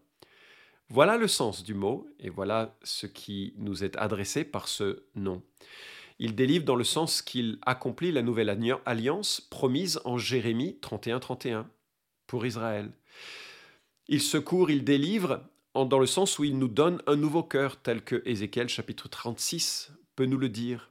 Voilà 0.88 1.16
le 1.16 1.28
sens 1.28 1.64
du 1.64 1.74
mot 1.74 2.08
et 2.20 2.30
voilà 2.30 2.76
ce 2.82 3.06
qui 3.06 3.54
nous 3.58 3.82
est 3.82 3.96
adressé 3.96 4.44
par 4.44 4.68
ce 4.68 5.02
nom. 5.14 5.42
Il 6.18 6.34
délivre 6.34 6.64
dans 6.64 6.76
le 6.76 6.84
sens 6.84 7.20
qu'il 7.20 7.58
accomplit 7.66 8.12
la 8.12 8.22
nouvelle 8.22 8.48
alliance 8.86 9.40
promise 9.40 10.00
en 10.04 10.16
Jérémie 10.16 10.78
31-31 10.80 11.66
pour 12.26 12.46
Israël. 12.46 12.90
Il 14.08 14.22
secourt, 14.22 14.70
il 14.70 14.84
délivre 14.84 15.42
dans 15.74 15.98
le 15.98 16.06
sens 16.06 16.38
où 16.38 16.44
il 16.44 16.58
nous 16.58 16.68
donne 16.68 17.02
un 17.06 17.16
nouveau 17.16 17.42
cœur, 17.42 17.76
tel 17.82 18.02
que 18.02 18.22
Ézéchiel 18.24 18.68
chapitre 18.68 19.08
36 19.08 19.92
peut 20.14 20.24
nous 20.24 20.38
le 20.38 20.48
dire. 20.48 20.90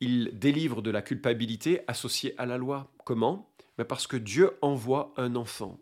Il 0.00 0.38
délivre 0.38 0.80
de 0.80 0.92
la 0.92 1.02
culpabilité 1.02 1.80
associée 1.88 2.34
à 2.38 2.46
la 2.46 2.56
loi. 2.56 2.92
Comment? 3.04 3.50
Parce 3.88 4.06
que 4.06 4.16
Dieu 4.16 4.52
envoie 4.62 5.12
un 5.16 5.34
enfant 5.34 5.80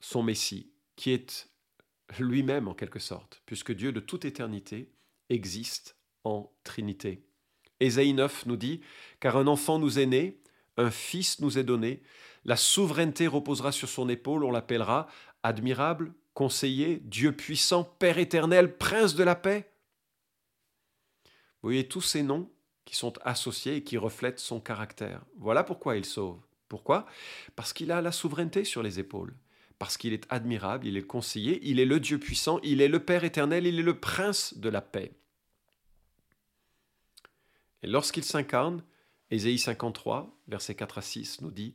son 0.00 0.22
Messie, 0.22 0.70
qui 0.96 1.12
est 1.12 1.48
lui-même 2.18 2.68
en 2.68 2.74
quelque 2.74 2.98
sorte, 2.98 3.42
puisque 3.46 3.72
Dieu 3.72 3.92
de 3.92 4.00
toute 4.00 4.24
éternité 4.24 4.90
existe 5.28 5.96
en 6.24 6.52
Trinité. 6.64 7.24
Ésaïe 7.78 8.12
9 8.12 8.46
nous 8.46 8.56
dit, 8.56 8.80
Car 9.20 9.36
un 9.36 9.46
enfant 9.46 9.78
nous 9.78 9.98
est 9.98 10.06
né, 10.06 10.40
un 10.76 10.90
fils 10.90 11.40
nous 11.40 11.58
est 11.58 11.64
donné, 11.64 12.02
la 12.44 12.56
souveraineté 12.56 13.26
reposera 13.26 13.72
sur 13.72 13.88
son 13.88 14.08
épaule, 14.08 14.44
on 14.44 14.50
l'appellera 14.50 15.06
admirable, 15.42 16.12
conseiller, 16.34 17.00
Dieu 17.04 17.32
puissant, 17.32 17.84
Père 17.84 18.18
éternel, 18.18 18.76
prince 18.76 19.14
de 19.14 19.24
la 19.24 19.34
paix. 19.34 19.72
Vous 21.62 21.68
voyez 21.68 21.86
tous 21.86 22.00
ces 22.00 22.22
noms 22.22 22.50
qui 22.84 22.96
sont 22.96 23.12
associés 23.22 23.76
et 23.76 23.84
qui 23.84 23.98
reflètent 23.98 24.38
son 24.38 24.60
caractère. 24.60 25.22
Voilà 25.36 25.64
pourquoi 25.64 25.96
il 25.96 26.04
sauve. 26.04 26.40
Pourquoi? 26.68 27.06
Parce 27.56 27.72
qu'il 27.72 27.92
a 27.92 28.00
la 28.00 28.12
souveraineté 28.12 28.64
sur 28.64 28.82
les 28.82 28.98
épaules 28.98 29.34
parce 29.80 29.96
qu'il 29.96 30.12
est 30.12 30.26
admirable, 30.28 30.86
il 30.86 30.98
est 30.98 31.02
conseiller, 31.02 31.58
il 31.62 31.80
est 31.80 31.86
le 31.86 32.00
Dieu 32.00 32.18
puissant, 32.18 32.60
il 32.62 32.82
est 32.82 32.88
le 32.88 33.02
Père 33.02 33.24
éternel, 33.24 33.66
il 33.66 33.78
est 33.78 33.82
le 33.82 33.98
prince 33.98 34.52
de 34.58 34.68
la 34.68 34.82
paix. 34.82 35.10
Et 37.82 37.86
lorsqu'il 37.86 38.22
s'incarne, 38.22 38.84
Ésaïe 39.30 39.58
53, 39.58 40.38
versets 40.48 40.74
4 40.74 40.98
à 40.98 41.00
6 41.00 41.40
nous 41.40 41.50
dit 41.50 41.74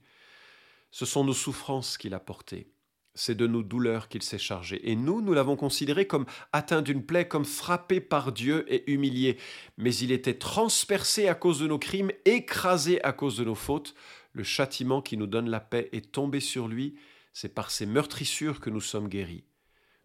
Ce 0.91 1.03
sont 1.07 1.23
nos 1.23 1.33
souffrances 1.33 1.97
qu'il 1.97 2.13
a 2.13 2.19
portées, 2.19 2.69
c'est 3.15 3.33
de 3.33 3.47
nos 3.47 3.63
douleurs 3.63 4.07
qu'il 4.07 4.21
s'est 4.21 4.37
chargé. 4.37 4.87
Et 4.91 4.95
nous, 4.95 5.23
nous 5.23 5.33
l'avons 5.33 5.55
considéré 5.55 6.05
comme 6.05 6.27
atteint 6.53 6.83
d'une 6.83 7.03
plaie, 7.03 7.27
comme 7.27 7.43
frappé 7.43 8.01
par 8.01 8.31
Dieu 8.31 8.71
et 8.71 8.91
humilié. 8.91 9.39
Mais 9.79 9.95
il 9.95 10.11
était 10.11 10.37
transpercé 10.37 11.27
à 11.27 11.33
cause 11.33 11.57
de 11.57 11.65
nos 11.65 11.79
crimes, 11.79 12.11
écrasé 12.25 13.03
à 13.03 13.13
cause 13.13 13.35
de 13.35 13.45
nos 13.45 13.55
fautes. 13.55 13.95
Le 14.33 14.43
châtiment 14.43 15.01
qui 15.01 15.17
nous 15.17 15.25
donne 15.25 15.49
la 15.49 15.59
paix 15.59 15.89
est 15.91 16.11
tombé 16.11 16.39
sur 16.39 16.67
lui. 16.67 16.99
C'est 17.35 17.53
par 17.53 17.69
ses 17.69 17.85
meurtrissures 17.85 18.61
que 18.61 18.69
nous 18.69 18.79
sommes 18.79 19.09
guéris. 19.09 19.43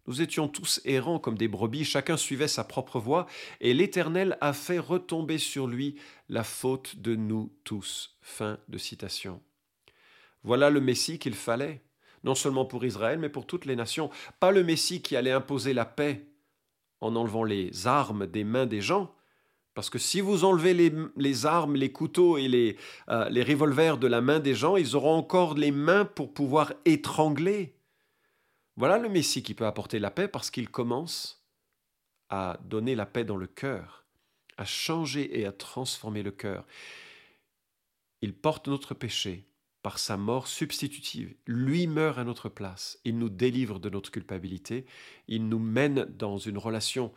Nous 0.05 0.21
étions 0.21 0.49
tous 0.49 0.81
errants 0.83 1.17
comme 1.17 1.37
des 1.37 1.47
brebis, 1.47 1.85
chacun 1.85 2.17
suivait 2.17 2.49
sa 2.49 2.65
propre 2.65 2.99
voie, 2.99 3.25
et 3.61 3.73
l'Éternel 3.73 4.37
a 4.41 4.51
fait 4.51 4.79
retomber 4.79 5.37
sur 5.37 5.65
lui 5.65 5.95
la 6.27 6.43
faute 6.43 6.97
de 6.97 7.15
nous 7.15 7.55
tous. 7.63 8.17
Fin 8.19 8.59
de 8.67 8.77
citation. 8.77 9.41
Voilà 10.43 10.69
le 10.69 10.81
Messie 10.81 11.19
qu'il 11.19 11.35
fallait 11.35 11.81
non 12.25 12.35
seulement 12.35 12.65
pour 12.65 12.83
Israël, 12.83 13.17
mais 13.17 13.29
pour 13.29 13.47
toutes 13.47 13.63
les 13.63 13.77
nations. 13.77 14.09
Pas 14.41 14.51
le 14.51 14.65
Messie 14.65 15.01
qui 15.01 15.15
allait 15.15 15.31
imposer 15.31 15.73
la 15.73 15.85
paix 15.85 16.27
en 16.99 17.15
enlevant 17.15 17.45
les 17.45 17.87
armes 17.87 18.27
des 18.27 18.43
mains 18.43 18.65
des 18.65 18.81
gens, 18.81 19.15
parce 19.73 19.89
que 19.89 19.99
si 19.99 20.21
vous 20.21 20.43
enlevez 20.43 20.73
les, 20.73 21.45
armes, 21.45 21.75
les 21.75 21.91
couteaux 21.91 22.37
et 22.37 22.47
les, 22.47 22.77
euh, 23.09 23.29
les 23.29 23.43
revolvers 23.43 23.97
de 23.97 24.07
la 24.07 24.21
main 24.21 24.39
des 24.39 24.53
gens, 24.53 24.75
ils 24.75 24.95
auront 24.95 25.15
encore 25.15 25.53
les 25.53 25.71
mains 25.71 26.05
pour 26.05 26.33
pouvoir 26.33 26.73
étrangler. 26.85 27.75
Voilà 28.75 28.97
le 28.97 29.09
Messie 29.09 29.43
qui 29.43 29.53
peut 29.53 29.65
apporter 29.65 29.99
la 29.99 30.11
paix 30.11 30.27
parce 30.27 30.51
qu'il 30.51 30.69
commence 30.69 31.45
à 32.29 32.57
donner 32.65 32.95
la 32.95 33.05
paix 33.05 33.23
dans 33.23 33.37
le 33.37 33.47
cœur, 33.47 34.05
à 34.57 34.65
changer 34.65 35.39
et 35.39 35.45
à 35.45 35.51
transformer 35.51 36.23
le 36.23 36.31
cœur. 36.31 36.65
Il 38.21 38.33
porte 38.33 38.67
notre 38.67 38.93
péché, 38.93 39.51
par 39.81 39.99
sa 39.99 40.17
mort 40.17 40.47
substitutive. 40.47 41.35
Lui 41.47 41.87
meurt 41.87 42.17
à 42.17 42.23
notre 42.23 42.49
place. 42.49 42.99
Il 43.03 43.17
nous 43.17 43.29
délivre 43.29 43.79
de 43.79 43.89
notre 43.89 44.11
culpabilité. 44.11 44.85
Il 45.27 45.49
nous 45.49 45.59
mène 45.59 46.05
dans 46.05 46.37
une 46.37 46.57
relation 46.57 47.11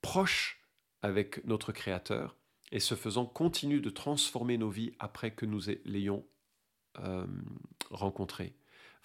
proche 0.00 0.63
avec 1.04 1.44
notre 1.44 1.70
Créateur 1.70 2.34
et 2.72 2.80
ce 2.80 2.94
faisant 2.94 3.26
continue 3.26 3.82
de 3.82 3.90
transformer 3.90 4.56
nos 4.56 4.70
vies 4.70 4.94
après 4.98 5.32
que 5.32 5.44
nous 5.44 5.60
l'ayons 5.84 6.24
euh, 6.98 7.26
rencontré. 7.90 8.54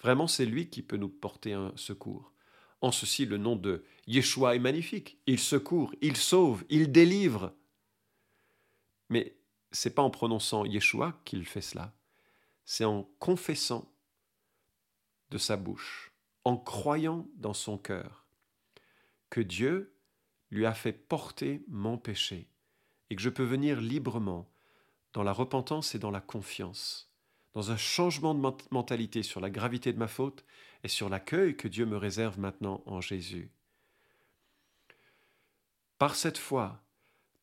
Vraiment, 0.00 0.26
c'est 0.26 0.46
lui 0.46 0.70
qui 0.70 0.80
peut 0.80 0.96
nous 0.96 1.10
porter 1.10 1.52
un 1.52 1.74
secours. 1.76 2.32
En 2.80 2.90
ceci, 2.90 3.26
le 3.26 3.36
nom 3.36 3.54
de 3.54 3.84
Yeshua 4.06 4.56
est 4.56 4.60
magnifique. 4.60 5.18
Il 5.26 5.38
secourt, 5.38 5.94
il 6.00 6.16
sauve, 6.16 6.64
il 6.70 6.90
délivre. 6.90 7.52
Mais 9.10 9.36
c'est 9.70 9.94
pas 9.94 10.00
en 10.00 10.08
prononçant 10.08 10.64
Yeshua 10.64 11.20
qu'il 11.26 11.44
fait 11.44 11.60
cela. 11.60 11.92
C'est 12.64 12.86
en 12.86 13.10
confessant 13.18 13.92
de 15.28 15.36
sa 15.36 15.58
bouche, 15.58 16.12
en 16.44 16.56
croyant 16.56 17.28
dans 17.34 17.52
son 17.52 17.76
cœur, 17.76 18.24
que 19.28 19.42
Dieu 19.42 19.92
lui 20.50 20.66
a 20.66 20.74
fait 20.74 20.92
porter 20.92 21.62
mon 21.68 21.98
péché 21.98 22.48
et 23.10 23.16
que 23.16 23.22
je 23.22 23.30
peux 23.30 23.44
venir 23.44 23.80
librement 23.80 24.50
dans 25.12 25.22
la 25.22 25.32
repentance 25.32 25.94
et 25.94 25.98
dans 25.98 26.10
la 26.10 26.20
confiance, 26.20 27.10
dans 27.54 27.70
un 27.70 27.76
changement 27.76 28.34
de 28.34 28.56
mentalité 28.70 29.22
sur 29.22 29.40
la 29.40 29.50
gravité 29.50 29.92
de 29.92 29.98
ma 29.98 30.08
faute 30.08 30.44
et 30.84 30.88
sur 30.88 31.08
l'accueil 31.08 31.56
que 31.56 31.68
Dieu 31.68 31.86
me 31.86 31.96
réserve 31.96 32.38
maintenant 32.38 32.82
en 32.86 33.00
Jésus. 33.00 33.50
Par 35.98 36.14
cette 36.14 36.38
foi, 36.38 36.82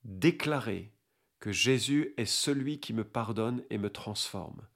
déclarer 0.03 0.91
que 1.39 1.51
Jésus 1.51 2.13
est 2.17 2.25
celui 2.25 2.79
qui 2.79 2.93
me 2.93 3.03
pardonne 3.03 3.63
et 3.69 3.77
me 3.77 3.91
transforme. 3.91 4.67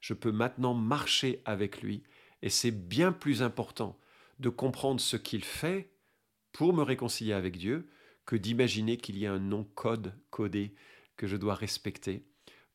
Je 0.00 0.14
peux 0.14 0.32
maintenant 0.32 0.74
marcher 0.74 1.42
avec 1.44 1.82
lui 1.82 2.02
et 2.42 2.50
c'est 2.50 2.72
bien 2.72 3.12
plus 3.12 3.42
important 3.42 3.98
de 4.40 4.48
comprendre 4.48 5.00
ce 5.00 5.16
qu'il 5.16 5.44
fait 5.44 5.90
pour 6.52 6.72
me 6.72 6.82
réconcilier 6.82 7.32
avec 7.32 7.56
Dieu 7.56 7.88
que 8.26 8.36
d'imaginer 8.36 8.96
qu'il 8.96 9.18
y 9.18 9.26
a 9.26 9.32
un 9.32 9.38
nom 9.38 9.64
code 9.74 10.14
codé 10.30 10.74
que 11.16 11.26
je 11.26 11.36
dois 11.36 11.54
respecter 11.54 12.24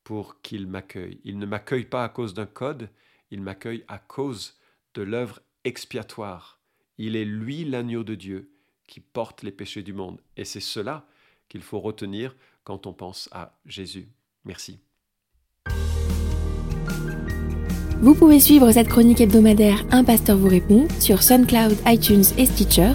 pour 0.04 0.42
qu'il 0.42 0.68
m'accueille. 0.68 1.22
Il 1.24 1.38
ne 1.38 1.46
m'accueille 1.46 1.86
pas 1.86 2.04
à 2.04 2.10
cause 2.10 2.34
d'un 2.34 2.46
code, 2.46 2.90
il 3.32 3.42
m'accueille 3.42 3.84
à 3.88 4.00
cause 4.00 4.60
de 4.94 5.02
l'œuvre 5.02 5.40
expiatoire. 5.64 6.60
Il 6.98 7.16
est 7.16 7.26
lui 7.26 7.66
l'agneau 7.66 8.04
de 8.04 8.16
Dieu 8.16 8.52
qui 8.88 9.00
porte 9.00 9.44
les 9.44 9.52
péchés 9.52 9.84
du 9.84 9.94
monde. 9.94 10.20
Et 10.38 10.46
c'est 10.46 10.60
cela 10.60 11.08
qu'il 11.50 11.62
faut 11.62 11.80
retenir 11.80 12.36
quand 12.64 12.86
on 12.88 12.94
pense 12.94 13.30
à 13.32 13.58
Jésus. 13.66 14.08
Merci. 14.46 14.80
Vous 18.02 18.16
pouvez 18.16 18.40
suivre 18.40 18.70
cette 18.72 18.90
chronique 18.90 19.22
hebdomadaire 19.22 19.86
Un 19.92 20.04
pasteur 20.04 20.38
vous 20.38 20.50
répond 20.50 20.88
sur 21.00 21.24
SoundCloud, 21.24 21.78
iTunes 21.86 22.26
et 22.38 22.46
Stitcher. 22.46 22.92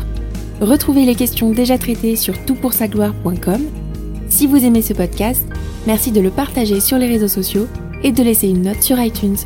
Retrouvez 0.60 1.04
les 1.04 1.14
questions 1.14 1.50
déjà 1.50 1.78
traitées 1.78 2.16
sur 2.16 2.34
toutpoursagloire.com. 2.44 3.62
Si 4.28 4.46
vous 4.46 4.64
aimez 4.64 4.82
ce 4.82 4.92
podcast, 4.92 5.46
merci 5.86 6.10
de 6.10 6.20
le 6.20 6.30
partager 6.30 6.80
sur 6.80 6.98
les 6.98 7.06
réseaux 7.06 7.28
sociaux 7.28 7.66
et 8.02 8.12
de 8.12 8.22
laisser 8.22 8.48
une 8.48 8.62
note 8.62 8.82
sur 8.82 9.00
iTunes. 9.00 9.36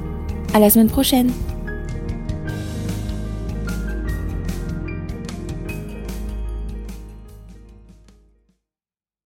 À 0.55 0.59
la 0.59 0.71
semaine 0.71 0.89
prochaine! 0.89 1.31